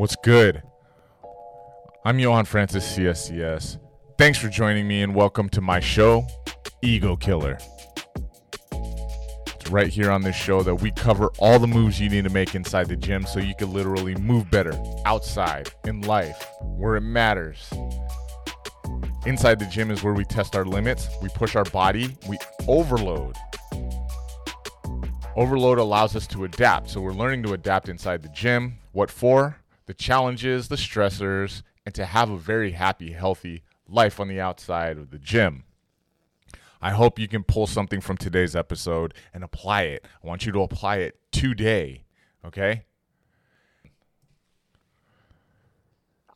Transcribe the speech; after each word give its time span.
What's 0.00 0.16
good? 0.16 0.62
I'm 2.06 2.18
Johan 2.18 2.46
Francis 2.46 2.96
CSCS. 2.96 3.78
Thanks 4.16 4.38
for 4.38 4.48
joining 4.48 4.88
me 4.88 5.02
and 5.02 5.14
welcome 5.14 5.50
to 5.50 5.60
my 5.60 5.78
show, 5.78 6.26
Ego 6.80 7.16
Killer. 7.16 7.58
It's 8.72 9.70
right 9.70 9.88
here 9.88 10.10
on 10.10 10.22
this 10.22 10.34
show 10.34 10.62
that 10.62 10.76
we 10.76 10.90
cover 10.92 11.28
all 11.38 11.58
the 11.58 11.66
moves 11.66 12.00
you 12.00 12.08
need 12.08 12.24
to 12.24 12.30
make 12.30 12.54
inside 12.54 12.88
the 12.88 12.96
gym 12.96 13.26
so 13.26 13.40
you 13.40 13.54
can 13.54 13.74
literally 13.74 14.14
move 14.14 14.50
better 14.50 14.72
outside 15.04 15.70
in 15.84 16.00
life 16.00 16.46
where 16.62 16.96
it 16.96 17.02
matters. 17.02 17.68
Inside 19.26 19.58
the 19.58 19.66
gym 19.66 19.90
is 19.90 20.02
where 20.02 20.14
we 20.14 20.24
test 20.24 20.56
our 20.56 20.64
limits, 20.64 21.10
we 21.20 21.28
push 21.28 21.56
our 21.56 21.66
body, 21.66 22.16
we 22.26 22.38
overload. 22.68 23.36
Overload 25.36 25.76
allows 25.76 26.16
us 26.16 26.26
to 26.28 26.44
adapt. 26.44 26.88
So 26.88 27.02
we're 27.02 27.12
learning 27.12 27.42
to 27.42 27.52
adapt 27.52 27.90
inside 27.90 28.22
the 28.22 28.30
gym. 28.30 28.78
What 28.92 29.10
for? 29.10 29.59
The 29.90 29.94
challenges, 29.94 30.68
the 30.68 30.76
stressors, 30.76 31.64
and 31.84 31.92
to 31.96 32.06
have 32.06 32.30
a 32.30 32.36
very 32.36 32.70
happy, 32.70 33.10
healthy 33.10 33.64
life 33.88 34.20
on 34.20 34.28
the 34.28 34.40
outside 34.40 34.96
of 34.98 35.10
the 35.10 35.18
gym. 35.18 35.64
I 36.80 36.92
hope 36.92 37.18
you 37.18 37.26
can 37.26 37.42
pull 37.42 37.66
something 37.66 38.00
from 38.00 38.16
today's 38.16 38.54
episode 38.54 39.14
and 39.34 39.42
apply 39.42 39.82
it. 39.82 40.06
I 40.22 40.28
want 40.28 40.46
you 40.46 40.52
to 40.52 40.62
apply 40.62 40.98
it 40.98 41.18
today, 41.32 42.04
okay? 42.44 42.84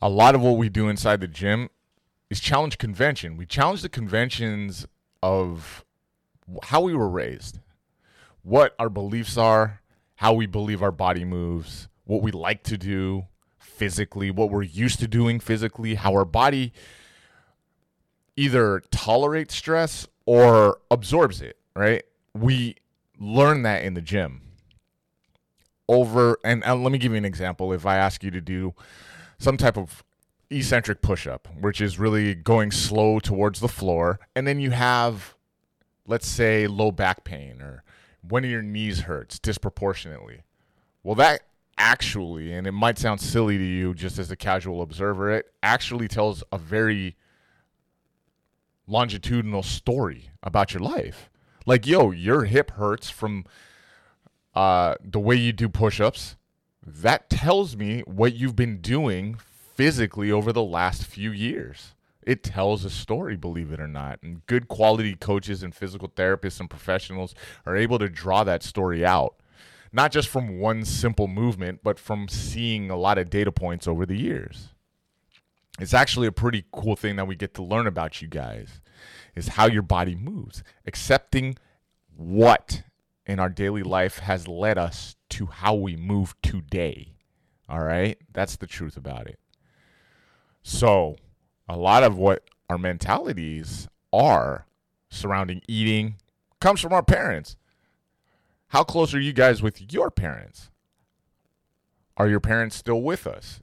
A 0.03 0.09
lot 0.09 0.35
of 0.35 0.41
what 0.41 0.57
we 0.57 0.69
do 0.69 0.89
inside 0.89 1.21
the 1.21 1.29
gym 1.29 1.71
is 2.31 2.41
challenge 2.41 2.77
convention. 2.77 3.37
We 3.37 3.47
challenge 3.47 3.83
the 3.83 3.89
conventions 3.89 4.85
of 5.23 5.85
how 6.65 6.81
we 6.81 6.93
were 6.93 7.09
raised, 7.09 7.61
what 8.43 8.75
our 8.81 8.91
beliefs 8.91 9.39
are, 9.39 9.81
how 10.17 10.33
we 10.33 10.47
believe 10.47 10.83
our 10.83 10.91
body 10.91 11.25
moves, 11.25 11.87
what 12.03 12.21
we 12.21 12.33
like 12.33 12.65
to 12.65 12.77
do 12.77 13.29
physically, 13.75 14.31
what 14.31 14.51
we're 14.51 14.63
used 14.63 15.01
to 15.01 15.09
doing 15.09 15.41
physically, 15.41 15.95
how 15.95 16.13
our 16.13 16.25
body 16.25 16.73
either 18.37 18.83
tolerates 18.91 19.55
stress 19.55 20.07
or 20.27 20.79
absorbs 20.91 21.41
it, 21.43 21.59
right? 21.75 22.05
We 22.35 22.77
learn 23.19 23.63
that 23.63 23.83
in 23.85 23.95
the 23.95 24.01
gym. 24.01 24.41
Over, 25.87 26.39
and, 26.45 26.65
and 26.65 26.83
let 26.83 26.93
me 26.93 26.99
give 26.99 27.13
you 27.13 27.19
an 27.19 27.27
example. 27.27 27.73
If 27.73 27.85
I 27.85 27.97
ask 27.97 28.25
you 28.25 28.31
to 28.31 28.41
do 28.41 28.75
some 29.39 29.57
type 29.57 29.77
of 29.77 30.03
eccentric 30.49 31.03
push 31.03 31.27
up, 31.27 31.47
which 31.61 31.81
is 31.81 31.99
really 31.99 32.35
going 32.35 32.71
slow 32.71 33.19
towards 33.19 33.61
the 33.61 33.69
floor, 33.69 34.19
and 34.35 34.47
then 34.47 34.61
you 34.61 34.71
have, 34.71 35.35
let's 36.07 36.27
say, 36.27 36.67
low 36.67 36.91
back 36.91 37.25
pain 37.25 37.61
or 37.61 37.85
one 38.23 38.45
of 38.45 38.51
your 38.51 38.63
knees 38.63 39.01
hurts 39.01 39.39
disproportionately. 39.39 40.41
Well, 41.03 41.15
that 41.17 41.43
actually, 41.79 42.53
and 42.53 42.67
it 42.67 42.73
might 42.73 42.99
sound 42.99 43.21
silly 43.21 43.59
to 43.59 43.65
you 43.65 43.95
just 43.95 44.19
as 44.19 44.31
a 44.31 44.37
casual 44.37 44.83
observer, 44.83 45.31
it 45.31 45.53
actually 45.63 46.09
tells 46.09 46.43
a 46.53 46.59
very 46.59 47.17
longitudinal 48.87 49.63
story 49.63 50.31
about 50.43 50.75
your 50.75 50.83
life. 50.83 51.31
Like, 51.67 51.87
yo, 51.87 52.11
your 52.11 52.45
hip 52.45 52.73
hurts 52.73 53.11
from 53.11 53.45
uh, 54.55 54.97
the 55.03 55.21
way 55.21 55.37
you 55.37 55.53
do 55.53 55.69
push 55.69 56.01
ups. 56.01 56.37
That 56.87 57.31
tells 57.31 57.77
me 57.77 58.03
what 58.03 58.35
you've 58.35 58.57
been 58.57 58.81
doing 58.81 59.37
physically 59.75 60.31
over 60.31 60.53
the 60.53 60.63
last 60.63 61.05
few 61.05 61.31
years. 61.31 61.95
It 62.23 62.43
tells 62.43 62.85
a 62.85 62.91
story, 62.91 63.37
believe 63.37 63.73
it 63.73 63.81
or 63.81 63.89
not. 63.89 64.19
And 64.23 64.47
good 64.47 64.69
quality 64.69 65.15
coaches 65.15 65.63
and 65.63 65.75
physical 65.75 66.09
therapists 66.09 66.61
and 66.61 66.71
professionals 66.71 67.35
are 67.67 67.77
able 67.77 67.99
to 67.99 68.09
draw 68.09 68.45
that 68.45 68.63
story 68.63 69.05
out, 69.05 69.35
not 69.95 70.11
just 70.11 70.29
from 70.29 70.59
one 70.59 70.85
simple 70.85 71.29
movement, 71.29 71.81
but 71.85 72.01
from 72.01 72.27
seeing 72.27 72.91
a 72.91 72.97
lot 72.97 73.17
of 73.17 73.31
data 73.31 73.53
points 73.53 73.87
over 73.87 74.05
the 74.05 74.19
years. 74.19 74.71
It's 75.79 75.95
actually 75.95 76.27
a 76.27 76.33
pretty 76.33 76.65
cool 76.73 76.97
thing 76.97 77.15
that 77.15 77.29
we 77.29 77.37
get 77.37 77.55
to 77.55 77.63
learn 77.63 77.87
about 77.87 78.21
you 78.21 78.27
guys 78.27 78.81
is 79.37 79.49
how 79.49 79.67
your 79.67 79.83
body 79.83 80.17
moves, 80.17 80.65
accepting 80.85 81.57
what 82.17 82.83
in 83.25 83.39
our 83.39 83.49
daily 83.49 83.85
life 83.85 84.19
has 84.19 84.49
led 84.49 84.79
us 84.79 85.15
to 85.31 85.47
how 85.47 85.75
we 85.75 85.95
move 85.95 86.35
today. 86.43 87.15
All 87.69 87.83
right? 87.85 88.19
That's 88.33 88.57
the 88.57 88.67
truth 88.67 88.97
about 88.97 89.29
it. 89.29 89.39
So, 90.65 91.17
a 91.69 91.77
lot 91.77 92.03
of 92.03 92.19
what 92.19 92.43
our 92.69 92.79
mentalities 92.79 93.87
are 94.13 94.67
surrounding 95.09 95.63
eating 95.69 96.17
comes 96.61 96.81
from 96.81 96.93
our 96.93 97.03
parents. 97.03 97.57
How 98.75 98.83
close 98.83 99.15
are 99.15 99.21
you 99.21 99.33
guys 99.33 99.63
with 99.63 99.93
your 99.93 100.11
parents? 100.11 100.69
Are 102.17 102.29
your 102.29 102.41
parents 102.41 102.75
still 102.75 103.03
with 103.03 103.25
us? 103.25 103.61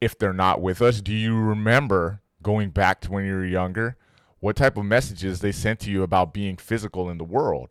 If 0.00 0.16
they're 0.16 0.32
not 0.32 0.62
with 0.62 0.80
us, 0.80 1.00
do 1.00 1.12
you 1.12 1.36
remember 1.36 2.20
going 2.40 2.70
back 2.70 3.00
to 3.00 3.10
when 3.10 3.24
you 3.24 3.32
were 3.32 3.44
younger? 3.44 3.96
What 4.38 4.54
type 4.54 4.76
of 4.76 4.84
messages 4.84 5.40
they 5.40 5.50
sent 5.50 5.80
to 5.80 5.90
you 5.90 6.04
about 6.04 6.32
being 6.32 6.56
physical 6.56 7.10
in 7.10 7.18
the 7.18 7.24
world? 7.24 7.70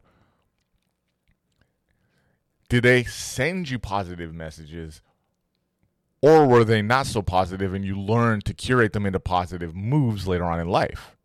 Did 2.67 2.83
they 2.83 3.05
send 3.05 3.69
you 3.69 3.79
positive 3.79 4.33
messages 4.33 5.01
or 6.21 6.45
were 6.45 6.65
they 6.65 6.81
not 6.81 7.05
so 7.05 7.21
positive 7.21 7.73
and 7.73 7.85
you 7.85 7.97
learned 7.97 8.43
to 8.43 8.53
curate 8.53 8.91
them 8.91 9.05
into 9.05 9.21
positive 9.21 9.73
moves 9.77 10.27
later 10.27 10.43
on 10.43 10.59
in 10.59 10.67
life? 10.67 11.15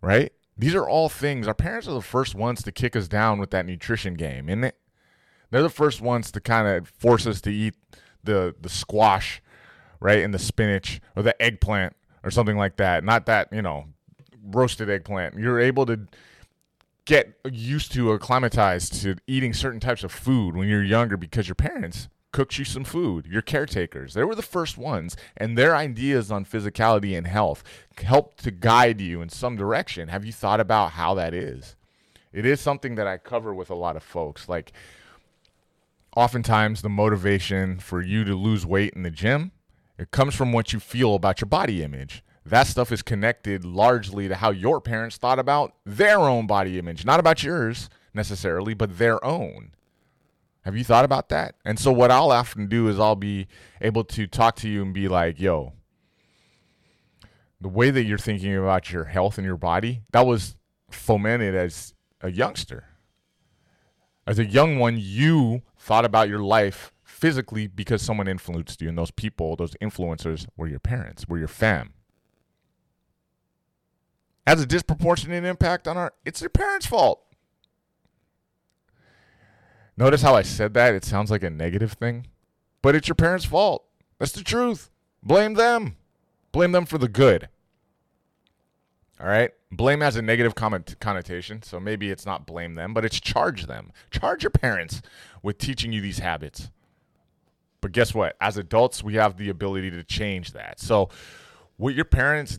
Right? 0.00 0.32
These 0.58 0.74
are 0.74 0.88
all 0.88 1.08
things. 1.08 1.46
Our 1.46 1.54
parents 1.54 1.86
are 1.86 1.94
the 1.94 2.00
first 2.00 2.34
ones 2.34 2.62
to 2.62 2.72
kick 2.72 2.96
us 2.96 3.08
down 3.08 3.38
with 3.38 3.50
that 3.50 3.66
nutrition 3.66 4.14
game, 4.14 4.48
isn't 4.48 4.64
it? 4.64 4.76
They're 5.50 5.62
the 5.62 5.68
first 5.68 6.00
ones 6.00 6.30
to 6.32 6.40
kind 6.40 6.66
of 6.66 6.88
force 6.88 7.26
us 7.26 7.40
to 7.42 7.52
eat 7.52 7.74
the 8.24 8.54
the 8.60 8.68
squash, 8.68 9.42
right, 10.00 10.20
and 10.20 10.34
the 10.34 10.38
spinach 10.38 11.00
or 11.14 11.22
the 11.22 11.40
eggplant 11.40 11.94
or 12.24 12.30
something 12.30 12.56
like 12.56 12.76
that. 12.76 13.04
Not 13.04 13.26
that, 13.26 13.48
you 13.52 13.62
know, 13.62 13.86
roasted 14.42 14.90
eggplant. 14.90 15.38
You're 15.38 15.60
able 15.60 15.86
to 15.86 16.06
get 17.04 17.38
used 17.50 17.92
to 17.92 18.12
acclimatized 18.12 19.00
to 19.02 19.16
eating 19.26 19.54
certain 19.54 19.78
types 19.78 20.02
of 20.02 20.10
food 20.10 20.56
when 20.56 20.68
you're 20.68 20.82
younger 20.82 21.16
because 21.16 21.46
your 21.46 21.54
parents 21.54 22.08
cooked 22.36 22.58
you 22.58 22.66
some 22.66 22.84
food. 22.84 23.26
Your 23.26 23.40
caretakers, 23.40 24.12
they 24.12 24.22
were 24.22 24.34
the 24.34 24.42
first 24.42 24.76
ones, 24.76 25.16
and 25.38 25.56
their 25.56 25.74
ideas 25.74 26.30
on 26.30 26.44
physicality 26.44 27.16
and 27.16 27.26
health 27.26 27.64
helped 27.96 28.44
to 28.44 28.50
guide 28.50 29.00
you 29.00 29.22
in 29.22 29.30
some 29.30 29.56
direction. 29.56 30.08
Have 30.08 30.26
you 30.26 30.32
thought 30.32 30.60
about 30.60 30.92
how 30.92 31.14
that 31.14 31.32
is? 31.32 31.76
It 32.34 32.44
is 32.44 32.60
something 32.60 32.96
that 32.96 33.06
I 33.06 33.16
cover 33.16 33.54
with 33.54 33.70
a 33.70 33.74
lot 33.74 33.96
of 33.96 34.02
folks. 34.02 34.50
Like, 34.50 34.72
oftentimes, 36.14 36.82
the 36.82 36.90
motivation 36.90 37.78
for 37.78 38.02
you 38.02 38.22
to 38.24 38.34
lose 38.34 38.66
weight 38.66 38.92
in 38.92 39.02
the 39.02 39.10
gym 39.10 39.52
it 39.98 40.10
comes 40.10 40.34
from 40.34 40.52
what 40.52 40.74
you 40.74 40.78
feel 40.78 41.14
about 41.14 41.40
your 41.40 41.48
body 41.48 41.82
image. 41.82 42.22
That 42.44 42.66
stuff 42.66 42.92
is 42.92 43.00
connected 43.00 43.64
largely 43.64 44.28
to 44.28 44.34
how 44.34 44.50
your 44.50 44.82
parents 44.82 45.16
thought 45.16 45.38
about 45.38 45.72
their 45.86 46.18
own 46.18 46.46
body 46.46 46.78
image, 46.78 47.06
not 47.06 47.18
about 47.18 47.42
yours 47.42 47.88
necessarily, 48.12 48.74
but 48.74 48.98
their 48.98 49.24
own. 49.24 49.70
Have 50.66 50.76
you 50.76 50.82
thought 50.82 51.04
about 51.04 51.28
that? 51.28 51.54
And 51.64 51.78
so 51.78 51.92
what 51.92 52.10
I'll 52.10 52.32
often 52.32 52.66
do 52.66 52.88
is 52.88 52.98
I'll 52.98 53.14
be 53.14 53.46
able 53.80 54.02
to 54.02 54.26
talk 54.26 54.56
to 54.56 54.68
you 54.68 54.82
and 54.82 54.92
be 54.92 55.06
like, 55.06 55.38
yo, 55.38 55.74
the 57.60 57.68
way 57.68 57.92
that 57.92 58.02
you're 58.02 58.18
thinking 58.18 58.56
about 58.56 58.90
your 58.90 59.04
health 59.04 59.38
and 59.38 59.46
your 59.46 59.56
body, 59.56 60.02
that 60.10 60.26
was 60.26 60.56
fomented 60.90 61.54
as 61.54 61.94
a 62.20 62.32
youngster. 62.32 62.82
As 64.26 64.40
a 64.40 64.44
young 64.44 64.80
one, 64.80 64.96
you 64.98 65.62
thought 65.78 66.04
about 66.04 66.28
your 66.28 66.40
life 66.40 66.92
physically 67.04 67.68
because 67.68 68.02
someone 68.02 68.26
influenced 68.26 68.82
you, 68.82 68.88
and 68.88 68.98
those 68.98 69.12
people, 69.12 69.54
those 69.54 69.76
influencers, 69.80 70.48
were 70.56 70.66
your 70.66 70.80
parents, 70.80 71.28
were 71.28 71.38
your 71.38 71.46
fam. 71.46 71.94
Has 74.48 74.60
a 74.60 74.66
disproportionate 74.66 75.44
impact 75.44 75.86
on 75.86 75.96
our. 75.96 76.12
It's 76.24 76.40
your 76.40 76.50
parents' 76.50 76.86
fault. 76.86 77.22
Notice 79.96 80.22
how 80.22 80.34
I 80.34 80.42
said 80.42 80.74
that? 80.74 80.94
It 80.94 81.04
sounds 81.04 81.30
like 81.30 81.42
a 81.42 81.50
negative 81.50 81.92
thing, 81.92 82.26
but 82.82 82.94
it's 82.94 83.08
your 83.08 83.14
parents' 83.14 83.44
fault. 83.46 83.84
That's 84.18 84.32
the 84.32 84.44
truth. 84.44 84.90
Blame 85.22 85.54
them. 85.54 85.96
Blame 86.52 86.72
them 86.72 86.86
for 86.86 86.98
the 86.98 87.08
good. 87.08 87.48
All 89.20 89.26
right? 89.26 89.52
Blame 89.72 90.00
has 90.00 90.16
a 90.16 90.22
negative 90.22 90.54
connotation, 90.54 91.62
so 91.62 91.80
maybe 91.80 92.10
it's 92.10 92.26
not 92.26 92.46
blame 92.46 92.74
them, 92.74 92.94
but 92.94 93.04
it's 93.04 93.18
charge 93.18 93.66
them. 93.66 93.90
Charge 94.10 94.42
your 94.42 94.50
parents 94.50 95.02
with 95.42 95.58
teaching 95.58 95.92
you 95.92 96.00
these 96.00 96.18
habits. 96.18 96.70
But 97.80 97.92
guess 97.92 98.14
what? 98.14 98.36
As 98.40 98.56
adults, 98.56 99.02
we 99.02 99.14
have 99.14 99.36
the 99.36 99.48
ability 99.48 99.90
to 99.90 100.04
change 100.04 100.52
that. 100.52 100.80
So, 100.80 101.08
what 101.76 101.94
your 101.94 102.04
parents 102.04 102.58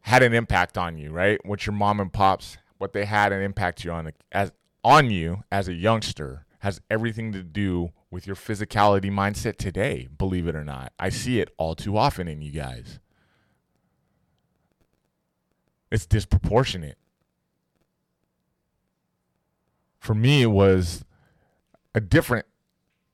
had 0.00 0.22
an 0.22 0.34
impact 0.34 0.76
on 0.76 0.98
you, 0.98 1.10
right? 1.10 1.44
What 1.44 1.66
your 1.66 1.74
mom 1.74 2.00
and 2.00 2.12
pops, 2.12 2.58
what 2.78 2.92
they 2.92 3.04
had 3.04 3.32
an 3.32 3.42
impact 3.42 3.84
you 3.84 3.92
on 3.92 4.12
as 4.32 4.52
on 4.84 5.10
you 5.10 5.44
as 5.50 5.68
a 5.68 5.74
youngster 5.74 6.46
has 6.60 6.80
everything 6.90 7.32
to 7.32 7.42
do 7.42 7.90
with 8.10 8.26
your 8.26 8.36
physicality 8.36 9.10
mindset 9.10 9.56
today, 9.56 10.08
believe 10.18 10.46
it 10.46 10.54
or 10.54 10.64
not. 10.64 10.92
I 10.98 11.08
see 11.08 11.40
it 11.40 11.50
all 11.56 11.74
too 11.74 11.96
often 11.96 12.28
in 12.28 12.42
you 12.42 12.50
guys. 12.50 12.98
It's 15.90 16.06
disproportionate. 16.06 16.98
For 19.98 20.14
me, 20.14 20.42
it 20.42 20.46
was 20.46 21.04
a 21.94 22.00
different 22.00 22.46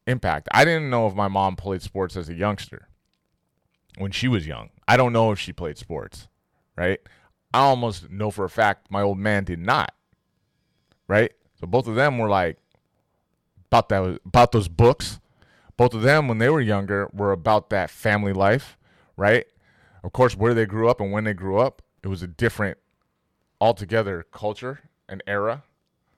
impact. 0.06 0.48
I 0.52 0.64
didn't 0.64 0.90
know 0.90 1.06
if 1.06 1.14
my 1.14 1.28
mom 1.28 1.56
played 1.56 1.82
sports 1.82 2.16
as 2.16 2.28
a 2.28 2.34
youngster 2.34 2.88
when 3.98 4.10
she 4.10 4.28
was 4.28 4.46
young. 4.46 4.70
I 4.86 4.96
don't 4.96 5.12
know 5.12 5.32
if 5.32 5.38
she 5.38 5.52
played 5.52 5.78
sports, 5.78 6.28
right? 6.76 7.00
I 7.52 7.60
almost 7.60 8.10
know 8.10 8.30
for 8.30 8.44
a 8.44 8.50
fact 8.50 8.90
my 8.90 9.02
old 9.02 9.18
man 9.18 9.44
did 9.44 9.58
not, 9.58 9.94
right? 11.08 11.32
Both 11.70 11.86
of 11.86 11.94
them 11.94 12.18
were 12.18 12.28
like 12.28 12.58
about 13.66 13.88
that 13.88 14.20
about 14.24 14.52
those 14.52 14.68
books. 14.68 15.20
Both 15.76 15.94
of 15.94 16.02
them 16.02 16.28
when 16.28 16.38
they 16.38 16.48
were 16.48 16.60
younger 16.60 17.08
were 17.12 17.32
about 17.32 17.70
that 17.70 17.90
family 17.90 18.32
life, 18.32 18.76
right? 19.16 19.46
Of 20.02 20.12
course, 20.12 20.36
where 20.36 20.54
they 20.54 20.66
grew 20.66 20.88
up 20.88 21.00
and 21.00 21.12
when 21.12 21.24
they 21.24 21.34
grew 21.34 21.58
up, 21.58 21.82
it 22.02 22.08
was 22.08 22.22
a 22.22 22.26
different 22.28 22.78
altogether 23.60 24.24
culture 24.32 24.80
and 25.08 25.22
era. 25.26 25.64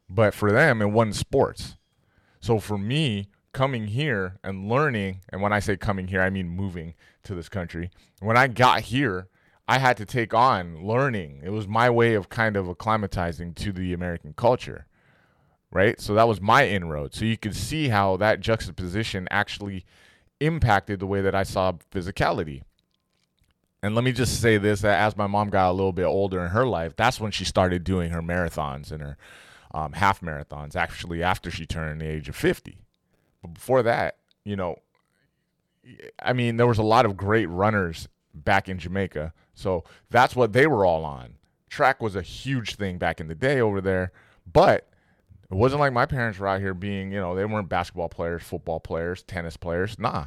But 0.08 0.34
for 0.34 0.52
them, 0.52 0.80
it 0.80 0.86
wasn't 0.86 1.16
sports. 1.16 1.76
So 2.40 2.58
for 2.58 2.78
me, 2.78 3.28
coming 3.52 3.88
here 3.88 4.38
and 4.44 4.68
learning, 4.68 5.20
and 5.28 5.42
when 5.42 5.52
I 5.52 5.58
say 5.58 5.76
coming 5.76 6.08
here, 6.08 6.22
I 6.22 6.30
mean 6.30 6.48
moving 6.48 6.94
to 7.24 7.34
this 7.34 7.48
country. 7.48 7.90
When 8.20 8.36
I 8.36 8.46
got 8.46 8.82
here, 8.82 9.28
I 9.66 9.78
had 9.78 9.96
to 9.98 10.06
take 10.06 10.32
on 10.32 10.86
learning. 10.86 11.40
It 11.44 11.50
was 11.50 11.68
my 11.68 11.90
way 11.90 12.14
of 12.14 12.28
kind 12.28 12.56
of 12.56 12.66
acclimatizing 12.66 13.54
to 13.56 13.72
the 13.72 13.92
American 13.92 14.32
culture, 14.32 14.86
right? 15.70 16.00
So 16.00 16.14
that 16.14 16.28
was 16.28 16.40
my 16.40 16.66
inroad. 16.66 17.14
So 17.14 17.24
you 17.24 17.36
can 17.36 17.52
see 17.52 17.88
how 17.88 18.16
that 18.16 18.40
juxtaposition 18.40 19.28
actually 19.30 19.84
impacted 20.40 21.00
the 21.00 21.06
way 21.06 21.20
that 21.20 21.34
I 21.34 21.42
saw 21.42 21.72
physicality. 21.92 22.62
And 23.82 23.94
let 23.94 24.04
me 24.04 24.12
just 24.12 24.40
say 24.40 24.58
this 24.58 24.80
that 24.80 25.00
as 25.00 25.16
my 25.16 25.26
mom 25.26 25.50
got 25.50 25.70
a 25.70 25.72
little 25.72 25.92
bit 25.92 26.04
older 26.04 26.44
in 26.44 26.50
her 26.50 26.66
life, 26.66 26.96
that's 26.96 27.20
when 27.20 27.30
she 27.30 27.44
started 27.44 27.84
doing 27.84 28.10
her 28.10 28.22
marathons 28.22 28.90
and 28.90 29.00
her 29.02 29.16
um, 29.72 29.92
half 29.92 30.20
marathons, 30.20 30.74
actually, 30.74 31.22
after 31.22 31.50
she 31.50 31.66
turned 31.66 32.00
the 32.00 32.06
age 32.06 32.28
of 32.28 32.34
50. 32.34 32.78
But 33.42 33.54
before 33.54 33.82
that, 33.82 34.16
you 34.44 34.56
know, 34.56 34.76
I 36.20 36.32
mean, 36.32 36.56
there 36.56 36.66
was 36.66 36.78
a 36.78 36.82
lot 36.82 37.06
of 37.06 37.16
great 37.16 37.46
runners 37.46 38.08
back 38.34 38.68
in 38.68 38.78
Jamaica. 38.78 39.32
So 39.54 39.84
that's 40.10 40.34
what 40.34 40.52
they 40.52 40.66
were 40.66 40.84
all 40.84 41.04
on. 41.04 41.34
Track 41.68 42.02
was 42.02 42.16
a 42.16 42.22
huge 42.22 42.76
thing 42.76 42.98
back 42.98 43.20
in 43.20 43.28
the 43.28 43.34
day 43.34 43.60
over 43.60 43.80
there, 43.80 44.12
but 44.50 44.88
it 45.50 45.54
wasn't 45.54 45.80
like 45.80 45.92
my 45.92 46.06
parents 46.06 46.38
were 46.38 46.48
out 46.48 46.60
here 46.60 46.74
being, 46.74 47.12
you 47.12 47.20
know, 47.20 47.34
they 47.34 47.44
weren't 47.44 47.68
basketball 47.68 48.08
players, 48.08 48.42
football 48.42 48.80
players, 48.80 49.22
tennis 49.22 49.56
players. 49.56 49.98
Nah. 49.98 50.26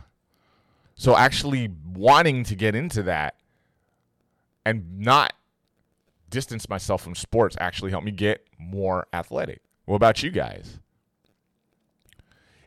So 0.96 1.16
actually 1.16 1.70
wanting 1.94 2.44
to 2.46 2.56
get 2.56 2.76
into 2.76 3.04
that 3.04 3.36
and 4.66 5.00
not 5.00 5.34
distance 6.30 6.70
myself 6.70 7.04
from 7.04 7.14
sports 7.14 7.56
actually 7.60 7.92
helped 7.92 8.06
me 8.06 8.12
get 8.12 8.46
more 8.58 9.06
athletic. 9.14 9.62
What 9.86 9.98
about 9.98 10.24
you 10.24 10.32
guys? 10.32 10.80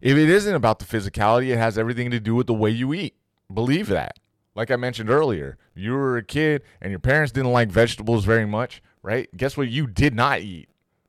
If 0.00 0.16
it 0.16 0.28
isn't 0.28 0.54
about 0.54 0.78
the 0.78 0.84
physicality, 0.84 1.48
it 1.48 1.56
has 1.56 1.78
everything 1.78 2.10
to 2.10 2.20
do 2.20 2.34
with 2.34 2.46
the 2.46 2.54
way 2.54 2.70
you 2.70 2.92
eat. 2.92 3.14
Believe 3.52 3.88
that. 3.88 4.18
Like 4.54 4.70
I 4.70 4.76
mentioned 4.76 5.10
earlier, 5.10 5.56
you 5.74 5.92
were 5.92 6.18
a 6.18 6.22
kid 6.22 6.62
and 6.80 6.90
your 6.90 7.00
parents 7.00 7.32
didn't 7.32 7.52
like 7.52 7.70
vegetables 7.70 8.24
very 8.24 8.46
much, 8.46 8.82
right? 9.02 9.34
Guess 9.36 9.56
what? 9.56 9.68
You 9.68 9.86
did 9.86 10.14
not 10.14 10.40
eat 10.40 10.68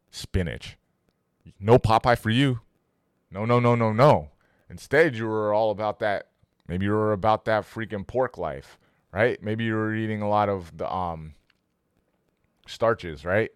spinach. 0.09 0.77
No 1.59 1.77
Popeye 1.77 2.17
for 2.17 2.29
you. 2.29 2.61
No, 3.31 3.45
no, 3.45 3.59
no, 3.59 3.75
no, 3.75 3.91
no. 3.91 4.29
Instead, 4.69 5.15
you 5.15 5.27
were 5.27 5.53
all 5.53 5.71
about 5.71 5.99
that. 5.99 6.27
Maybe 6.67 6.85
you 6.85 6.91
were 6.91 7.13
about 7.13 7.45
that 7.45 7.63
freaking 7.63 8.05
pork 8.07 8.37
life, 8.37 8.79
right? 9.11 9.41
Maybe 9.41 9.65
you 9.65 9.75
were 9.75 9.93
eating 9.93 10.21
a 10.21 10.29
lot 10.29 10.49
of 10.49 10.75
the 10.77 10.91
um 10.91 11.35
starches, 12.67 13.25
right? 13.25 13.51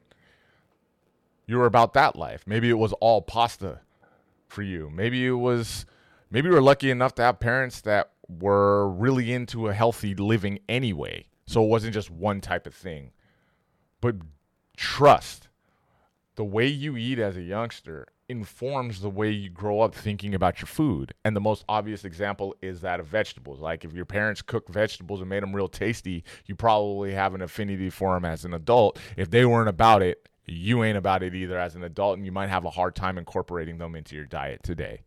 You 1.48 1.58
were 1.58 1.66
about 1.66 1.94
that 1.94 2.16
life. 2.16 2.44
Maybe 2.46 2.70
it 2.70 2.78
was 2.78 2.94
all 2.94 3.22
pasta 3.22 3.82
for 4.48 4.62
you. 4.62 4.92
Maybe 4.94 5.26
it 5.26 5.32
was 5.32 5.86
maybe 6.30 6.48
you 6.48 6.54
were 6.54 6.62
lucky 6.62 6.92
enough 6.92 7.16
to 7.16 7.24
have 7.24 7.40
parents 7.40 7.82
that 7.82 8.12
were 8.28 8.88
really 8.88 9.34
into 9.34 9.68
a 9.68 9.74
healthy 9.74 10.14
living 10.14 10.60
anyway. 10.70 11.26
So 11.48 11.64
it 11.64 11.68
wasn't 11.68 11.96
just 11.96 12.12
one 12.12 12.42
type 12.42 12.68
of 12.68 12.76
thing. 12.76 13.12
But 14.02 14.18
trust 14.78 15.49
the 16.40 16.46
way 16.46 16.66
you 16.66 16.96
eat 16.96 17.20
as 17.20 17.36
a 17.36 17.42
youngster 17.42 18.08
informs 18.30 19.02
the 19.02 19.10
way 19.10 19.30
you 19.30 19.50
grow 19.50 19.82
up 19.82 19.94
thinking 19.94 20.34
about 20.34 20.62
your 20.62 20.68
food. 20.68 21.14
And 21.26 21.36
the 21.36 21.42
most 21.42 21.66
obvious 21.68 22.06
example 22.06 22.56
is 22.62 22.80
that 22.80 23.02
of 23.02 23.08
vegetables. 23.08 23.60
Like 23.60 23.84
if 23.84 23.92
your 23.92 24.06
parents 24.06 24.42
cooked 24.42 24.70
vegetables 24.70 25.20
and 25.20 25.30
made 25.30 25.44
them 25.44 25.54
real 25.54 25.68
tasty, 25.68 26.24
you 26.46 26.56
probably 26.56 27.12
have 27.12 27.36
an 27.36 27.42
affinity 27.42 27.90
for 27.90 28.14
them 28.14 28.24
as 28.24 28.46
an 28.46 28.54
adult. 28.54 28.98
If 29.18 29.30
they 29.30 29.44
weren't 29.44 29.68
about 29.68 30.02
it, 30.02 30.30
you 30.46 30.82
ain't 30.82 30.98
about 30.98 31.24
it 31.24 31.36
either 31.36 31.60
as 31.60 31.76
an 31.76 31.84
adult, 31.84 32.16
and 32.16 32.26
you 32.26 32.32
might 32.32 32.48
have 32.48 32.64
a 32.64 32.70
hard 32.70 32.96
time 32.96 33.18
incorporating 33.18 33.78
them 33.78 33.94
into 33.94 34.16
your 34.16 34.24
diet 34.24 34.64
today. 34.64 35.02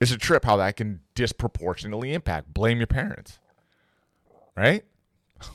It's 0.00 0.10
a 0.10 0.16
trip 0.16 0.46
how 0.46 0.56
that 0.56 0.76
can 0.76 1.00
disproportionately 1.14 2.14
impact. 2.14 2.54
Blame 2.54 2.78
your 2.78 2.86
parents, 2.86 3.40
right? 4.56 4.86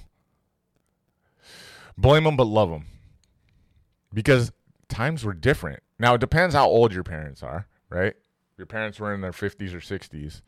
Blame 1.98 2.26
them, 2.26 2.38
but 2.38 2.46
love 2.46 2.70
them. 2.70 2.86
Because 4.14 4.52
times 4.88 5.24
were 5.24 5.34
different. 5.34 5.82
Now, 6.00 6.16
it 6.16 6.22
depends 6.22 6.56
how 6.56 6.68
old 6.68 6.94
your 6.94 7.04
parents 7.04 7.44
are, 7.44 7.68
right? 7.90 8.14
If 8.14 8.58
your 8.58 8.68
parents 8.68 9.00
were 9.00 9.14
in 9.14 9.22
their 9.22 9.32
50s 9.32 9.74
or 9.74 9.80
60s, 9.80 10.42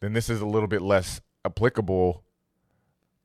then 0.00 0.12
this 0.12 0.28
is 0.28 0.40
a 0.40 0.46
little 0.46 0.68
bit 0.68 0.82
less 0.82 1.20
applicable 1.44 2.24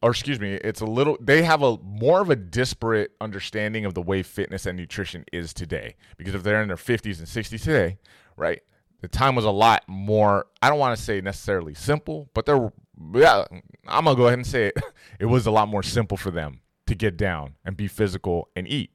or 0.02 0.10
excuse 0.10 0.40
me, 0.40 0.56
it's 0.56 0.82
a 0.82 0.86
little 0.86 1.18
they 1.22 1.44
have 1.44 1.62
a 1.62 1.78
more 1.78 2.22
of 2.22 2.30
a 2.30 2.36
disparate 2.36 3.12
understanding 3.22 3.86
of 3.86 3.94
the 3.94 4.02
way 4.02 4.24
fitness 4.24 4.66
and 4.66 4.78
nutrition 4.78 5.26
is 5.32 5.54
today. 5.54 5.96
Because 6.18 6.34
if 6.34 6.44
they're 6.44 6.62
in 6.62 6.68
their 6.68 6.78
50s 6.78 7.20
and 7.20 7.28
60s 7.28 7.64
today, 7.64 8.00
right? 8.36 8.62
The 9.02 9.08
time 9.08 9.36
was 9.36 9.46
a 9.46 9.52
lot 9.52 9.84
more 9.88 10.48
I 10.62 10.70
don't 10.70 10.80
want 10.80 10.98
to 10.98 11.04
say 11.04 11.22
necessarily 11.22 11.74
simple, 11.74 12.30
but 12.34 12.46
they're 12.46 12.72
yeah, 13.14 13.46
I'm 13.88 14.06
going 14.06 14.16
to 14.16 14.22
go 14.22 14.28
ahead 14.28 14.40
and 14.40 14.48
say 14.48 14.68
it. 14.68 14.78
It 15.20 15.26
was 15.26 15.46
a 15.46 15.52
lot 15.52 15.68
more 15.68 15.84
simple 15.84 16.18
for 16.18 16.32
them 16.32 16.62
to 16.88 16.96
get 16.96 17.16
down 17.16 17.54
and 17.64 17.78
be 17.78 17.88
physical 17.88 18.50
and 18.56 18.68
eat. 18.68 18.90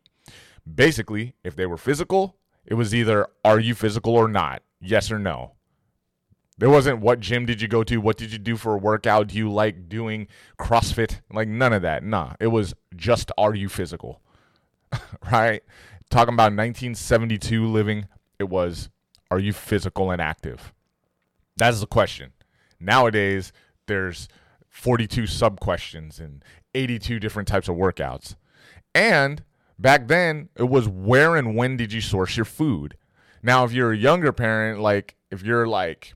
Basically, 0.72 1.34
if 1.44 1.54
they 1.54 1.66
were 1.66 1.76
physical, 1.76 2.36
it 2.64 2.74
was 2.74 2.94
either 2.94 3.26
are 3.44 3.60
you 3.60 3.74
physical 3.74 4.14
or 4.14 4.28
not? 4.28 4.62
Yes 4.80 5.10
or 5.10 5.18
no. 5.18 5.52
There 6.58 6.70
wasn't 6.70 7.00
what 7.00 7.20
gym 7.20 7.44
did 7.46 7.60
you 7.60 7.68
go 7.68 7.84
to? 7.84 7.98
What 7.98 8.16
did 8.16 8.32
you 8.32 8.38
do 8.38 8.56
for 8.56 8.74
a 8.74 8.78
workout? 8.78 9.28
Do 9.28 9.36
you 9.36 9.50
like 9.50 9.88
doing 9.88 10.26
CrossFit? 10.58 11.20
Like 11.30 11.48
none 11.48 11.72
of 11.72 11.82
that. 11.82 12.02
Nah. 12.02 12.34
It 12.40 12.48
was 12.48 12.74
just 12.94 13.30
are 13.36 13.54
you 13.54 13.68
physical? 13.68 14.20
right? 15.30 15.62
Talking 16.10 16.34
about 16.34 16.52
1972 16.52 17.66
living, 17.66 18.06
it 18.38 18.48
was 18.48 18.88
are 19.30 19.38
you 19.38 19.52
physical 19.52 20.10
and 20.10 20.20
active? 20.20 20.72
That's 21.56 21.80
the 21.80 21.86
question. 21.86 22.32
Nowadays, 22.78 23.52
there's 23.86 24.28
42 24.68 25.26
sub 25.26 25.60
questions 25.60 26.20
and 26.20 26.44
82 26.74 27.18
different 27.18 27.48
types 27.48 27.68
of 27.68 27.76
workouts. 27.76 28.36
And 28.94 29.42
back 29.78 30.08
then, 30.08 30.48
it 30.56 30.68
was 30.68 30.88
where 30.88 31.36
and 31.36 31.56
when 31.56 31.76
did 31.76 31.92
you 31.92 32.00
source 32.00 32.36
your 32.36 32.44
food? 32.44 32.96
Now, 33.42 33.64
if 33.64 33.72
you're 33.72 33.92
a 33.92 33.96
younger 33.96 34.32
parent, 34.32 34.80
like 34.80 35.16
if 35.30 35.42
you're 35.42 35.66
like 35.66 36.14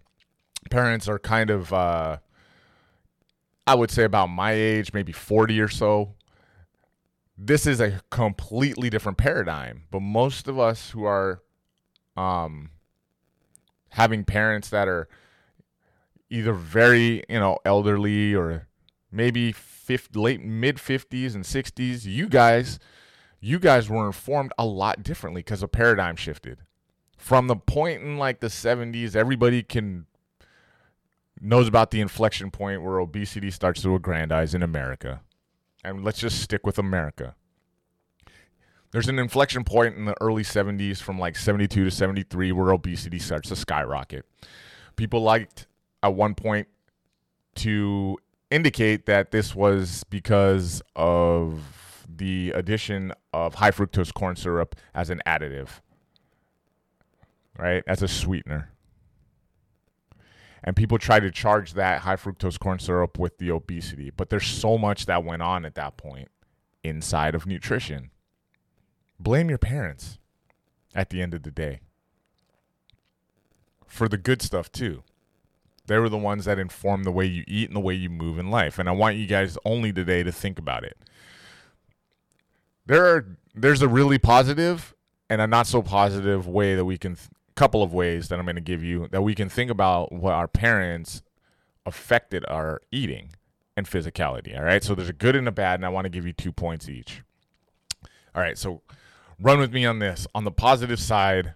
parents 0.70 1.08
are 1.08 1.18
kind 1.18 1.50
of 1.50 1.72
uh, 1.72 2.18
I 3.66 3.74
would 3.74 3.90
say 3.90 4.04
about 4.04 4.26
my 4.28 4.52
age, 4.52 4.92
maybe 4.92 5.12
40 5.12 5.60
or 5.60 5.68
so. 5.68 6.14
This 7.38 7.66
is 7.66 7.80
a 7.80 8.02
completely 8.10 8.90
different 8.90 9.16
paradigm, 9.16 9.84
but 9.90 10.00
most 10.00 10.48
of 10.48 10.58
us 10.58 10.90
who 10.90 11.04
are 11.04 11.40
um, 12.16 12.70
having 13.90 14.24
parents 14.24 14.68
that 14.70 14.88
are 14.88 15.08
either 16.28 16.52
very, 16.52 17.24
you 17.28 17.38
know, 17.38 17.58
elderly 17.64 18.34
or 18.34 18.68
maybe 19.10 19.52
50, 19.52 20.18
late 20.18 20.44
mid 20.44 20.76
50s 20.76 21.34
and 21.34 21.44
60s, 21.44 22.04
you 22.04 22.28
guys 22.28 22.78
you 23.40 23.58
guys 23.58 23.88
were 23.88 24.06
informed 24.06 24.52
a 24.58 24.66
lot 24.66 25.02
differently 25.02 25.40
because 25.40 25.62
a 25.62 25.68
paradigm 25.68 26.16
shifted. 26.16 26.58
From 27.16 27.46
the 27.46 27.56
point 27.56 28.02
in 28.02 28.18
like 28.18 28.40
the 28.40 28.48
70s, 28.48 29.16
everybody 29.16 29.62
can 29.62 30.06
knows 31.40 31.66
about 31.66 31.90
the 31.90 32.00
inflection 32.00 32.50
point 32.50 32.82
where 32.82 32.98
obesity 32.98 33.50
starts 33.50 33.82
to 33.82 33.94
aggrandize 33.94 34.54
in 34.54 34.62
America. 34.62 35.22
And 35.82 36.04
let's 36.04 36.18
just 36.18 36.42
stick 36.42 36.66
with 36.66 36.78
America. 36.78 37.34
There's 38.92 39.08
an 39.08 39.18
inflection 39.18 39.64
point 39.64 39.96
in 39.96 40.04
the 40.04 40.16
early 40.20 40.42
70s 40.42 41.00
from 41.00 41.18
like 41.18 41.36
72 41.36 41.84
to 41.84 41.90
73 41.90 42.52
where 42.52 42.72
obesity 42.72 43.18
starts 43.18 43.48
to 43.48 43.56
skyrocket. 43.56 44.26
People 44.96 45.22
liked 45.22 45.66
at 46.02 46.14
one 46.14 46.34
point 46.34 46.68
to 47.56 48.18
indicate 48.50 49.06
that 49.06 49.30
this 49.30 49.54
was 49.54 50.04
because 50.10 50.82
of 50.96 51.79
the 52.16 52.52
addition 52.54 53.12
of 53.32 53.56
high 53.56 53.70
fructose 53.70 54.12
corn 54.12 54.36
syrup 54.36 54.76
as 54.94 55.10
an 55.10 55.22
additive, 55.26 55.80
right? 57.58 57.82
As 57.86 58.02
a 58.02 58.08
sweetener 58.08 58.72
and 60.62 60.76
people 60.76 60.98
try 60.98 61.18
to 61.18 61.30
charge 61.30 61.72
that 61.72 62.02
high 62.02 62.16
fructose 62.16 62.58
corn 62.58 62.78
syrup 62.78 63.18
with 63.18 63.38
the 63.38 63.50
obesity 63.50 64.10
but 64.10 64.28
there's 64.28 64.46
so 64.46 64.76
much 64.76 65.06
that 65.06 65.24
went 65.24 65.40
on 65.40 65.64
at 65.64 65.74
that 65.74 65.96
point 65.96 66.28
inside 66.84 67.34
of 67.34 67.46
nutrition 67.46 68.10
blame 69.18 69.48
your 69.48 69.56
parents 69.56 70.18
at 70.94 71.08
the 71.08 71.22
end 71.22 71.32
of 71.32 71.44
the 71.44 71.50
day 71.50 71.80
for 73.90 74.08
the 74.08 74.16
good 74.16 74.40
stuff 74.40 74.70
too. 74.70 75.02
They 75.86 75.98
were 75.98 76.08
the 76.08 76.16
ones 76.16 76.44
that 76.44 76.58
inform 76.58 77.02
the 77.02 77.10
way 77.10 77.26
you 77.26 77.44
eat 77.48 77.68
and 77.68 77.76
the 77.76 77.80
way 77.80 77.94
you 77.94 78.08
move 78.08 78.38
in 78.38 78.50
life. 78.50 78.78
And 78.78 78.88
I 78.88 78.92
want 78.92 79.16
you 79.16 79.26
guys 79.26 79.58
only 79.64 79.92
today 79.92 80.22
to 80.22 80.30
think 80.30 80.58
about 80.58 80.84
it. 80.84 80.96
There 82.90 83.06
are 83.06 83.24
there's 83.54 83.82
a 83.82 83.88
really 83.88 84.18
positive 84.18 84.96
and 85.28 85.40
a 85.40 85.46
not 85.46 85.68
so 85.68 85.80
positive 85.80 86.48
way 86.48 86.74
that 86.74 86.84
we 86.84 86.98
can 86.98 87.14
th- 87.14 87.28
couple 87.54 87.84
of 87.84 87.94
ways 87.94 88.28
that 88.28 88.40
I'm 88.40 88.46
going 88.46 88.56
to 88.56 88.60
give 88.60 88.82
you 88.82 89.06
that 89.12 89.22
we 89.22 89.32
can 89.36 89.48
think 89.48 89.70
about 89.70 90.10
what 90.10 90.32
our 90.32 90.48
parents 90.48 91.22
affected 91.86 92.44
our 92.48 92.80
eating 92.90 93.30
and 93.76 93.88
physicality. 93.88 94.58
All 94.58 94.64
right. 94.64 94.82
So 94.82 94.96
there's 94.96 95.08
a 95.08 95.12
good 95.12 95.36
and 95.36 95.46
a 95.46 95.52
bad, 95.52 95.78
and 95.78 95.86
I 95.86 95.88
want 95.88 96.06
to 96.06 96.08
give 96.08 96.26
you 96.26 96.32
two 96.32 96.50
points 96.50 96.88
each. 96.88 97.22
All 98.34 98.42
right. 98.42 98.58
So 98.58 98.82
run 99.40 99.60
with 99.60 99.72
me 99.72 99.86
on 99.86 100.00
this. 100.00 100.26
On 100.34 100.42
the 100.42 100.50
positive 100.50 100.98
side, 100.98 101.54